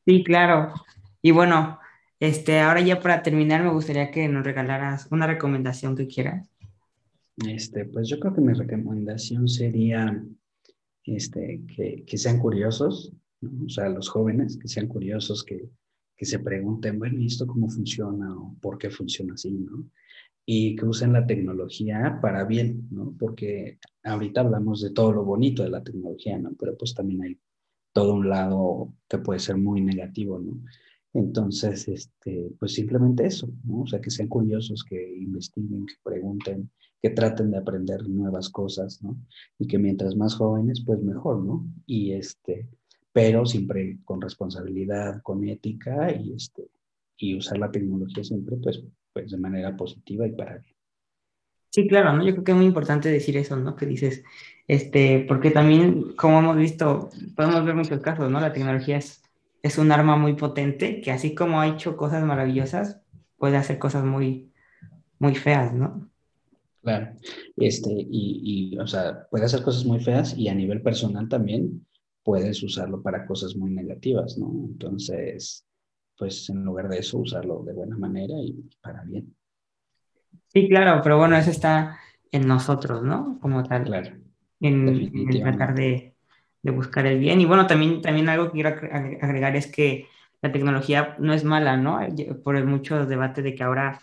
Sí, 0.06 0.26
claro. 0.26 0.74
Y 1.22 1.32
bueno, 1.32 1.80
este, 2.20 2.60
ahora 2.60 2.82
ya 2.82 3.00
para 3.00 3.24
terminar, 3.24 3.64
me 3.64 3.72
gustaría 3.72 4.12
que 4.12 4.28
nos 4.28 4.44
regalaras 4.44 5.08
una 5.10 5.26
recomendación 5.26 5.96
que 5.96 6.08
quieras. 6.08 6.51
Este, 7.38 7.86
pues 7.86 8.08
yo 8.08 8.20
creo 8.20 8.34
que 8.34 8.42
mi 8.42 8.54
recomendación 8.54 9.48
sería 9.48 10.24
este, 11.04 11.62
que, 11.76 12.04
que 12.06 12.18
sean 12.18 12.40
curiosos, 12.40 13.14
o 13.42 13.70
sea, 13.70 13.90
los 13.90 14.10
jóvenes, 14.10 14.58
que 14.58 14.68
sean 14.68 14.88
curiosos, 14.88 15.44
que, 15.44 15.70
que 16.16 16.26
se 16.26 16.40
pregunten, 16.40 17.00
bueno, 17.00 17.20
¿y 17.20 17.26
esto 17.26 17.48
cómo 17.48 17.68
funciona 17.70 18.36
o 18.38 18.56
por 18.62 18.78
qué 18.78 18.92
funciona 18.92 19.34
así? 19.34 19.52
¿no? 19.52 19.90
Y 20.46 20.76
que 20.76 20.86
usen 20.86 21.14
la 21.14 21.26
tecnología 21.26 22.20
para 22.22 22.44
bien, 22.44 22.88
¿no? 22.92 23.16
Porque 23.18 23.80
ahorita 24.04 24.42
hablamos 24.42 24.82
de 24.82 24.92
todo 24.92 25.14
lo 25.14 25.24
bonito 25.24 25.64
de 25.64 25.70
la 25.70 25.84
tecnología, 25.84 26.38
¿no? 26.38 26.54
Pero 26.60 26.78
pues 26.78 26.94
también 26.94 27.24
hay 27.24 27.40
todo 27.94 28.14
un 28.14 28.30
lado 28.30 28.94
que 29.10 29.18
puede 29.18 29.40
ser 29.40 29.58
muy 29.58 29.82
negativo, 29.82 30.40
¿no? 30.40 30.62
Entonces, 31.14 31.88
este, 31.88 32.52
pues 32.60 32.74
simplemente 32.74 33.26
eso, 33.26 33.50
¿no? 33.64 33.82
O 33.82 33.88
sea, 33.88 34.00
que 34.00 34.12
sean 34.12 34.30
curiosos, 34.30 34.84
que 34.84 35.18
investiguen, 35.18 35.86
que 35.86 35.96
pregunten, 36.04 36.70
que 37.02 37.10
traten 37.12 37.52
de 37.52 37.58
aprender 37.58 38.08
nuevas 38.08 38.50
cosas, 38.50 39.02
¿no? 39.04 39.18
Y 39.60 39.68
que 39.68 39.78
mientras 39.80 40.16
más 40.16 40.36
jóvenes, 40.36 40.84
pues 40.86 41.02
mejor, 41.02 41.44
¿no? 41.44 41.66
Y 41.86 42.14
este, 42.14 42.68
pero 43.14 43.46
siempre 43.46 44.00
con 44.06 44.22
responsabilidad, 44.22 45.22
con 45.24 45.48
ética 45.48 46.12
y 46.14 46.34
este, 46.34 46.70
y 47.18 47.38
usar 47.38 47.58
la 47.60 47.72
tecnología 47.72 48.24
siempre, 48.24 48.58
pues, 48.58 48.84
pues 49.14 49.32
de 49.32 49.38
manera 49.38 49.76
positiva 49.76 50.28
y 50.28 50.32
para 50.34 50.58
bien. 50.60 50.76
Sí, 51.70 51.88
claro, 51.88 52.12
¿no? 52.14 52.26
Yo 52.26 52.34
creo 52.34 52.44
que 52.44 52.52
es 52.52 52.58
muy 52.58 52.66
importante 52.66 53.08
decir 53.10 53.38
eso, 53.38 53.56
¿no? 53.56 53.76
Que 53.78 53.86
dices, 53.86 54.24
este, 54.68 55.24
porque 55.28 55.52
también, 55.52 56.14
como 56.18 56.40
hemos 56.40 56.58
visto, 56.58 57.10
podemos 57.36 57.64
ver 57.66 57.76
muchos 57.76 58.02
casos, 58.02 58.30
¿no? 58.30 58.42
La 58.42 58.52
tecnología 58.52 58.98
es, 58.98 59.24
es 59.62 59.78
un 59.78 59.92
arma 59.92 60.18
muy 60.18 60.34
potente 60.36 61.00
que 61.00 61.12
así 61.12 61.34
como 61.34 61.62
ha 61.62 61.68
hecho 61.68 61.96
cosas 61.96 62.24
maravillosas, 62.26 63.02
puede 63.38 63.56
hacer 63.56 63.80
cosas 63.80 64.04
muy, 64.04 64.52
muy 65.20 65.36
feas, 65.36 65.74
¿no? 65.74 66.11
Claro, 66.82 67.14
este, 67.58 67.92
y, 67.92 68.72
y, 68.74 68.78
o 68.80 68.88
sea, 68.88 69.28
puede 69.30 69.46
hacer 69.46 69.62
cosas 69.62 69.86
muy 69.86 70.00
feas 70.00 70.36
y 70.36 70.48
a 70.48 70.56
nivel 70.56 70.82
personal 70.82 71.30
también 71.30 71.86
puedes 72.24 72.62
usarlo 72.64 73.02
para 73.02 73.26
cosas 73.26 73.56
muy 73.56 73.72
negativas, 73.72 74.38
¿no? 74.38 74.52
Entonces, 74.68 75.66
pues 76.18 76.50
en 76.50 76.64
lugar 76.64 76.90
de 76.90 77.00
eso, 77.00 77.20
usarlo 77.20 77.64
de 77.64 77.74
buena 77.74 77.98
manera 77.98 78.34
y 78.38 78.56
para 78.82 79.04
bien. 79.04 79.36
Sí, 80.48 80.68
claro, 80.70 81.02
pero 81.04 81.18
bueno, 81.18 81.36
eso 81.36 81.50
está 81.50 81.98
en 82.32 82.48
nosotros, 82.48 83.04
¿no? 83.04 83.40
Como 83.42 83.64
tal. 83.64 83.86
Claro. 83.86 84.18
En, 84.60 85.12
tratar 85.42 85.74
de, 85.74 86.14
de, 86.62 86.72
buscar 86.72 87.06
el 87.08 87.20
bien. 87.20 87.42
Y 87.42 87.46
bueno, 87.46 87.66
también, 87.68 88.02
también 88.02 88.30
algo 88.30 88.48
que 88.48 88.62
quiero 88.62 88.70
agregar 88.70 89.56
es 89.56 89.68
que 89.68 90.08
la 90.42 90.52
tecnología 90.52 91.16
no 91.20 91.34
es 91.34 91.44
mala, 91.44 91.78
¿no? 91.78 92.00
Por 92.44 92.56
el 92.56 92.66
mucho 92.66 93.06
debate 93.06 93.42
de 93.42 93.56
que 93.56 93.64
ahora 93.64 94.00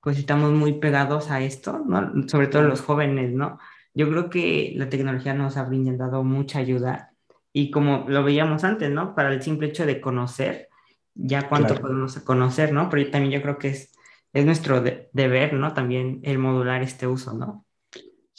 pues 0.00 0.18
estamos 0.18 0.52
muy 0.52 0.74
pegados 0.74 1.30
a 1.30 1.40
esto, 1.40 1.82
¿no? 1.86 2.28
Sobre 2.28 2.46
todo 2.48 2.62
los 2.62 2.80
jóvenes, 2.80 3.32
¿no? 3.32 3.58
Yo 3.94 4.08
creo 4.08 4.30
que 4.30 4.72
la 4.76 4.88
tecnología 4.88 5.34
nos 5.34 5.56
ha 5.56 5.64
brindado 5.64 6.24
mucha 6.24 6.58
ayuda 6.60 7.12
y 7.52 7.70
como 7.70 8.06
lo 8.08 8.24
veíamos 8.24 8.64
antes, 8.64 8.90
¿no? 8.90 9.14
Para 9.14 9.32
el 9.32 9.42
simple 9.42 9.68
hecho 9.68 9.86
de 9.86 10.00
conocer, 10.00 10.68
ya 11.14 11.48
cuánto 11.48 11.74
podemos 11.76 12.18
conocer, 12.20 12.72
¿no? 12.72 12.88
Pero 12.88 13.10
también 13.10 13.32
yo 13.32 13.42
creo 13.42 13.58
que 13.58 13.68
es 13.68 13.92
es 14.32 14.44
nuestro 14.44 14.80
deber, 14.80 15.54
¿no? 15.54 15.74
También 15.74 16.20
el 16.22 16.38
modular 16.38 16.82
este 16.82 17.06
uso, 17.06 17.34
¿no? 17.34 17.66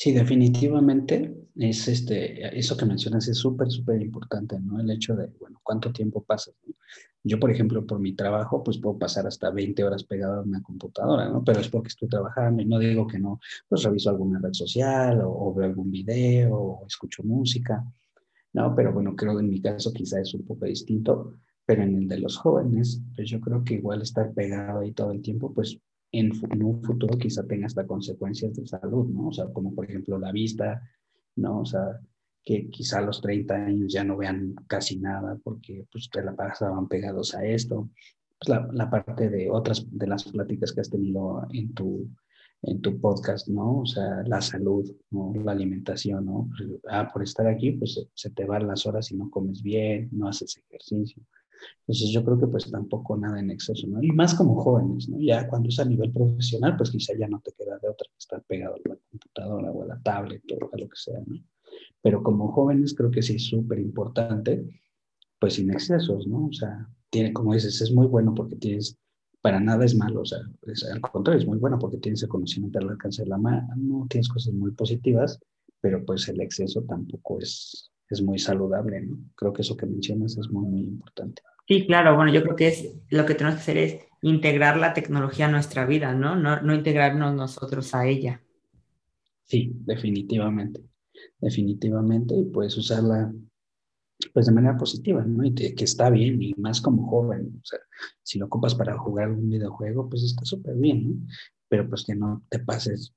Sí, 0.02 0.14
definitivamente 0.14 1.32
es 1.56 1.88
este, 1.88 2.58
eso 2.58 2.76
que 2.76 2.88
mencionas 2.88 3.28
es 3.28 3.38
súper, 3.38 3.70
súper 3.70 4.02
importante, 4.02 4.60
¿no? 4.60 4.80
El 4.80 4.90
hecho 4.90 5.16
de, 5.16 5.28
bueno, 5.40 5.60
cuánto 5.62 5.94
tiempo 5.94 6.24
pasas. 6.24 6.56
Yo, 7.24 7.40
por 7.40 7.52
ejemplo, 7.52 7.86
por 7.86 8.00
mi 8.00 8.14
trabajo, 8.16 8.64
pues 8.64 8.80
puedo 8.80 8.98
pasar 8.98 9.28
hasta 9.28 9.52
20 9.52 9.84
horas 9.84 10.04
pegado 10.04 10.40
a 10.40 10.42
una 10.42 10.64
computadora, 10.64 11.30
¿no? 11.30 11.44
Pero 11.44 11.60
es 11.60 11.70
porque 11.70 11.90
estoy 11.90 12.10
trabajando 12.10 12.64
y 12.64 12.66
no 12.66 12.80
digo 12.80 13.06
que 13.06 13.20
no, 13.20 13.40
pues 13.70 13.84
reviso 13.84 14.10
alguna 14.10 14.40
red 14.40 14.54
social 14.54 15.22
o, 15.24 15.54
veo 15.54 15.68
algún 15.68 15.92
video 15.92 16.56
o 16.56 16.88
escucho 16.88 17.22
música, 17.22 17.86
¿no? 18.54 18.74
Pero 18.76 18.94
bueno, 18.94 19.16
creo 19.16 19.38
que 19.38 19.44
en 19.44 19.52
mi 19.52 19.62
caso 19.62 19.94
quizá 19.94 20.20
es 20.20 20.34
un 20.34 20.44
poco 20.44 20.66
distinto 20.66 21.36
pero 21.64 21.84
en 21.84 21.96
el 21.96 22.08
de 22.08 22.20
los 22.20 22.38
jóvenes, 22.38 23.02
pues 23.16 23.30
yo 23.30 23.40
creo 23.40 23.64
que 23.64 23.76
igual 23.76 24.02
estar 24.02 24.34
pegado 24.34 24.80
ahí 24.80 24.94
todo 24.94 25.12
el 25.12 25.22
tiempo, 25.22 25.54
pues 25.54 25.80
en, 26.12 26.32
un 26.64 26.84
futuro 26.84 27.18
quizá 27.18 27.46
tenga 27.46 27.68
hasta 27.68 27.88
consecuencias 27.88 28.54
de 28.56 28.66
salud, 28.66 29.08
¿no? 29.08 29.28
O 29.28 29.32
sea, 29.32 29.46
como 29.48 29.74
por 29.74 29.86
ejemplo 29.86 30.20
la 30.20 30.32
vista, 30.32 30.82
¿no? 31.36 31.62
O 31.62 31.66
sea, 31.66 32.00
que 32.44 32.70
quizá 32.70 33.00
a 33.00 33.04
los 33.04 33.22
30 33.22 33.54
años 33.54 33.94
ya 33.94 34.04
no 34.04 34.18
vean 34.18 34.56
casi 34.68 34.98
nada 34.98 35.38
porque 35.44 35.86
pues 35.92 36.10
te 36.10 36.24
la 36.24 36.36
pasaban 36.36 36.88
pegados 36.88 37.36
a 37.36 37.46
esto. 37.46 37.90
Pues 38.40 38.50
la, 38.50 38.68
la, 38.74 38.90
parte 38.90 39.30
de 39.30 39.50
otras 39.52 39.86
de 39.92 40.08
las 40.08 40.24
pláticas 40.24 40.74
que 40.74 40.82
has 40.82 40.90
tenido 40.90 41.46
en 41.52 41.74
tu, 41.74 42.10
en 42.64 42.82
tu 42.82 43.00
podcast, 43.00 43.48
¿no? 43.48 43.82
O 43.82 43.86
sea, 43.86 44.24
la 44.26 44.42
salud, 44.42 44.90
¿no? 45.12 45.34
La 45.44 45.52
alimentación, 45.52 46.26
¿no? 46.26 46.50
Pues, 46.58 46.70
ah, 46.90 47.10
por 47.12 47.24
estar 47.24 47.48
aquí, 47.48 47.72
pues 47.74 47.94
se, 47.94 48.02
se 48.14 48.30
te 48.32 48.46
van 48.46 48.68
las 48.68 48.86
horas 48.86 49.12
y 49.12 49.16
no 49.16 49.30
comes 49.30 49.62
bien, 49.62 50.10
no 50.12 50.28
haces 50.28 50.58
ejercicio. 50.58 51.24
Entonces 51.82 52.10
yo 52.12 52.24
creo 52.24 52.40
que 52.40 52.48
pues 52.48 52.70
tampoco 52.70 53.18
nada 53.18 53.40
en 53.40 53.52
exceso, 53.52 53.88
¿no? 53.88 54.02
Y 54.02 54.12
más 54.12 54.34
como 54.36 54.56
jóvenes, 54.56 55.10
¿no? 55.10 55.20
Ya 55.20 55.48
cuando 55.48 55.70
es 55.70 55.80
a 55.80 55.86
nivel 55.86 56.12
profesional, 56.12 56.78
pues 56.78 56.92
quizá 56.92 57.14
ya 57.18 57.28
no 57.28 57.40
te 57.42 57.52
queda 57.52 57.78
de 57.80 57.90
otra 57.90 58.08
que 58.10 58.18
estar 58.18 58.42
pegado 58.44 58.76
a 58.76 58.90
la 58.90 58.96
computadora 59.10 59.72
o 59.72 59.84
a 59.84 59.88
la 59.88 60.00
tablet 60.02 60.44
o 60.52 60.70
a 60.74 60.78
lo 60.78 60.88
que 60.88 60.96
sea, 60.96 61.20
¿no? 61.26 61.38
Pero 62.02 62.24
como 62.24 62.52
jóvenes 62.52 62.94
creo 62.94 63.12
que 63.12 63.22
sí 63.22 63.36
es 63.36 63.46
súper 63.46 63.80
importante, 63.80 64.82
pues 65.40 65.56
sin 65.56 65.72
excesos, 65.72 66.28
¿no? 66.28 66.48
O 66.48 66.54
sea, 66.54 66.88
tiene, 67.10 67.34
como 67.34 67.54
dices, 67.54 67.82
es 67.82 67.92
muy 67.92 68.08
bueno 68.08 68.34
porque 68.34 68.56
tienes, 68.56 68.98
para 69.42 69.60
nada 69.60 69.86
es 69.86 69.96
malo, 69.96 70.22
o 70.22 70.26
sea, 70.26 70.40
al 70.40 71.02
contrario, 71.02 71.42
es 71.42 71.48
muy 71.48 71.58
bueno 71.58 71.78
porque 71.78 71.98
tienes 71.98 72.24
el 72.24 72.30
conocimiento 72.30 72.80
al 72.80 72.90
alcance 72.90 73.24
de 73.24 73.30
la 73.30 73.38
mano, 73.38 74.08
tienes 74.10 74.30
cosas 74.30 74.54
muy 74.54 74.72
positivas, 74.72 75.40
pero 75.82 76.06
pues 76.06 76.28
el 76.30 76.40
exceso 76.42 76.84
tampoco 76.84 77.40
es, 77.40 77.91
es 78.12 78.22
muy 78.22 78.40
saludable, 78.40 79.02
¿no? 79.02 79.18
Creo 79.36 79.54
que 79.54 79.62
eso 79.62 79.78
que 79.78 79.86
mencionas 79.86 80.38
es 80.38 80.50
muy, 80.50 80.68
muy 80.68 80.82
importante. 80.82 81.42
Sí, 81.68 81.86
claro, 81.86 82.16
bueno, 82.16 82.32
yo 82.34 82.44
creo 82.44 82.56
que 82.56 82.68
es 82.68 82.94
lo 83.10 83.26
que 83.26 83.36
tenemos 83.36 83.56
que 83.56 83.62
hacer 83.62 83.78
es 83.78 84.00
integrar 84.22 84.78
la 84.78 84.94
tecnología 84.94 85.46
a 85.46 85.52
nuestra 85.52 85.86
vida, 85.86 86.14
¿no? 86.14 86.36
No, 86.36 86.62
no 86.62 86.76
integrarnos 86.76 87.34
nosotros 87.34 87.94
a 87.96 88.08
ella. 88.08 88.42
Sí, 89.44 89.72
definitivamente, 89.86 90.82
definitivamente, 91.40 92.36
y 92.36 92.46
puedes 92.46 92.78
usarla 92.78 93.34
pues 94.34 94.46
de 94.46 94.52
manera 94.52 94.78
positiva, 94.78 95.24
¿no? 95.26 95.44
Y 95.44 95.54
que 95.54 95.84
está 95.84 96.10
bien, 96.10 96.42
y 96.42 96.54
más 96.56 96.80
como 96.82 97.08
joven, 97.08 97.60
o 97.62 97.66
sea, 97.66 97.80
si 98.22 98.38
lo 98.38 98.46
ocupas 98.46 98.76
para 98.76 98.98
jugar 98.98 99.32
un 99.32 99.50
videojuego, 99.50 100.10
pues 100.10 100.24
está 100.24 100.46
súper 100.46 100.76
bien, 100.76 101.10
¿no? 101.10 101.28
Pero 101.68 101.90
pues 101.90 102.04
que 102.06 102.16
no 102.16 102.44
te 102.50 102.60
pases 102.60 103.14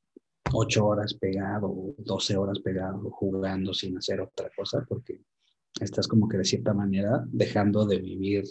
ocho 0.52 0.86
horas 0.86 1.14
pegado, 1.14 1.68
o 1.68 1.94
doce 1.98 2.36
horas 2.36 2.60
pegado, 2.60 2.98
jugando 3.10 3.72
sin 3.74 3.96
hacer 3.96 4.20
otra 4.20 4.50
cosa, 4.56 4.84
porque 4.88 5.20
estás 5.80 6.06
como 6.06 6.28
que 6.28 6.38
de 6.38 6.44
cierta 6.44 6.74
manera 6.74 7.24
dejando 7.26 7.86
de 7.86 7.98
vivir 7.98 8.44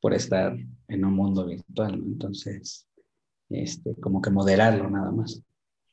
por 0.00 0.14
estar 0.14 0.56
en 0.88 1.04
un 1.04 1.14
mundo 1.14 1.46
virtual. 1.46 1.94
Entonces, 1.94 2.86
este, 3.50 3.94
como 4.00 4.22
que 4.22 4.30
moderarlo 4.30 4.88
nada 4.88 5.10
más. 5.10 5.42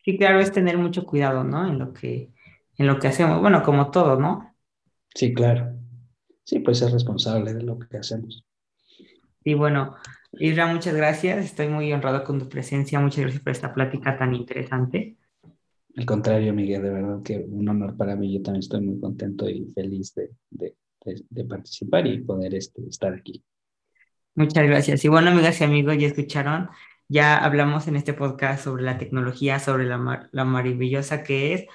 Sí, 0.04 0.18
claro, 0.18 0.40
es 0.40 0.52
tener 0.52 0.78
mucho 0.78 1.06
cuidado, 1.06 1.44
¿no? 1.44 1.68
En 1.68 1.80
lo 1.80 1.92
que, 1.92 2.32
en 2.78 2.88
lo 2.88 3.00
que 3.00 3.08
hacemos. 3.08 3.42
Bueno, 3.42 3.62
como 3.64 3.92
todo, 3.92 4.18
¿no? 4.18 4.56
Sí, 5.14 5.34
claro. 5.34 5.74
Sí, 6.44 6.60
pues 6.60 6.78
ser 6.78 6.92
responsable 6.92 7.54
de 7.54 7.64
lo 7.64 7.78
que 7.78 7.98
hacemos. 7.98 8.46
Y 9.44 9.54
bueno, 9.54 9.96
Isra, 10.40 10.68
muchas 10.68 10.96
gracias. 10.96 11.46
Estoy 11.46 11.68
muy 11.68 11.92
honrado 11.94 12.24
con 12.24 12.40
tu 12.40 12.48
presencia. 12.50 13.00
Muchas 13.00 13.22
gracias 13.22 13.44
por 13.44 13.52
esta 13.52 13.74
plática 13.74 14.18
tan 14.18 14.36
interesante. 14.36 15.18
Al 15.96 16.06
contrario, 16.06 16.54
Miguel, 16.54 16.84
de 16.84 16.90
verdad 16.92 17.24
que 17.24 17.38
un 17.38 17.68
honor 17.68 17.98
para 17.98 18.16
mí. 18.16 18.34
Yo 18.34 18.42
también 18.42 18.62
estoy 18.62 18.82
muy 18.82 19.00
contento 19.00 19.50
y 19.50 19.72
feliz 19.74 20.14
de, 20.14 20.32
de, 20.50 20.76
de, 21.30 21.46
participar 21.46 22.06
y 22.06 22.20
poder 22.20 22.54
este, 22.54 22.82
estar 22.88 23.14
aquí. 23.14 23.44
Muchas 24.36 24.64
gracias. 24.66 25.04
Y 25.04 25.08
bueno, 25.08 25.32
amigas 25.32 25.60
y 25.60 25.64
amigos, 25.64 25.98
ya 25.98 26.08
escucharon, 26.08 26.70
ya 27.08 27.38
hablamos 27.38 27.88
en 27.88 27.96
este 27.96 28.14
podcast 28.14 28.64
sobre 28.64 28.84
la 28.84 29.00
tecnología, 29.00 29.60
sobre 29.60 29.86
la, 29.86 30.30
la 30.32 30.46
maravillosa 30.46 31.24
que 31.24 31.54
es. 31.54 31.66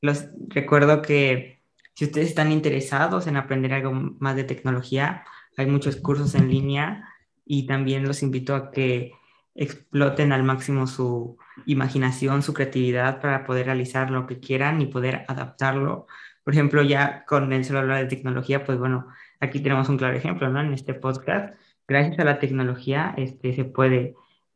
Los 0.00 0.28
recuerdo 0.48 1.02
que 1.02 1.62
si 1.94 2.04
ustedes 2.04 2.28
están 2.28 2.52
interesados 2.52 3.26
en 3.26 3.36
aprender 3.36 3.72
algo 3.72 3.92
más 3.92 4.36
de 4.36 4.44
tecnología, 4.44 5.24
hay 5.56 5.66
muchos 5.66 5.96
cursos 5.96 6.36
en 6.36 6.48
línea 6.48 7.11
y 7.44 7.66
también 7.66 8.04
los 8.06 8.22
invito 8.22 8.54
a 8.54 8.70
que 8.70 9.12
exploten 9.54 10.32
al 10.32 10.44
máximo 10.44 10.86
su 10.86 11.36
imaginación, 11.66 12.42
su 12.42 12.54
creatividad 12.54 13.20
para 13.20 13.44
poder 13.44 13.66
realizar 13.66 14.10
lo 14.10 14.26
que 14.26 14.40
quieran 14.40 14.80
y 14.80 14.86
poder 14.86 15.24
adaptarlo. 15.28 16.06
Por 16.44 16.54
ejemplo, 16.54 16.82
ya 16.82 17.24
con 17.26 17.52
el 17.52 17.64
celular 17.64 17.98
de 17.98 18.06
tecnología, 18.08 18.64
pues 18.64 18.78
bueno, 18.78 19.08
aquí 19.40 19.60
tenemos 19.60 19.88
un 19.88 19.98
claro 19.98 20.16
ejemplo, 20.16 20.48
¿no? 20.48 20.60
En 20.60 20.72
este 20.72 20.94
podcast, 20.94 21.54
gracias 21.86 22.18
a 22.18 22.24
la 22.24 22.38
tecnología 22.38 23.14
este, 23.16 23.54
se 23.54 23.64
puede, 23.64 24.14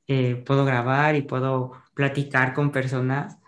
eh, 0.09 0.37
puedo 0.46 0.64
grabar 0.64 1.16
y 1.16 1.22
puedo 1.22 1.72
platicar 1.94 2.55
con 2.55 2.72
personas 2.72 3.38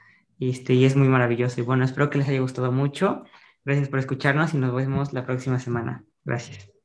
este, 0.41 0.75
y 0.75 0.85
es 0.85 0.97
muy 0.97 1.09
maravilloso. 1.09 1.61
Y 1.61 1.65
bueno, 1.65 1.85
espero 1.85 2.11
que 2.11 2.19
les 2.19 2.29
haya 2.29 2.41
gustado 2.41 2.73
mucho. 2.73 3.25
Gracias 3.65 3.89
por 3.89 3.99
escucharnos 3.99 4.55
y 4.55 4.59
nos 4.59 4.75
vemos 4.75 5.13
la 5.13 5.27
próxima 5.27 5.59
semana. 5.59 6.05
Gracias. 6.25 6.78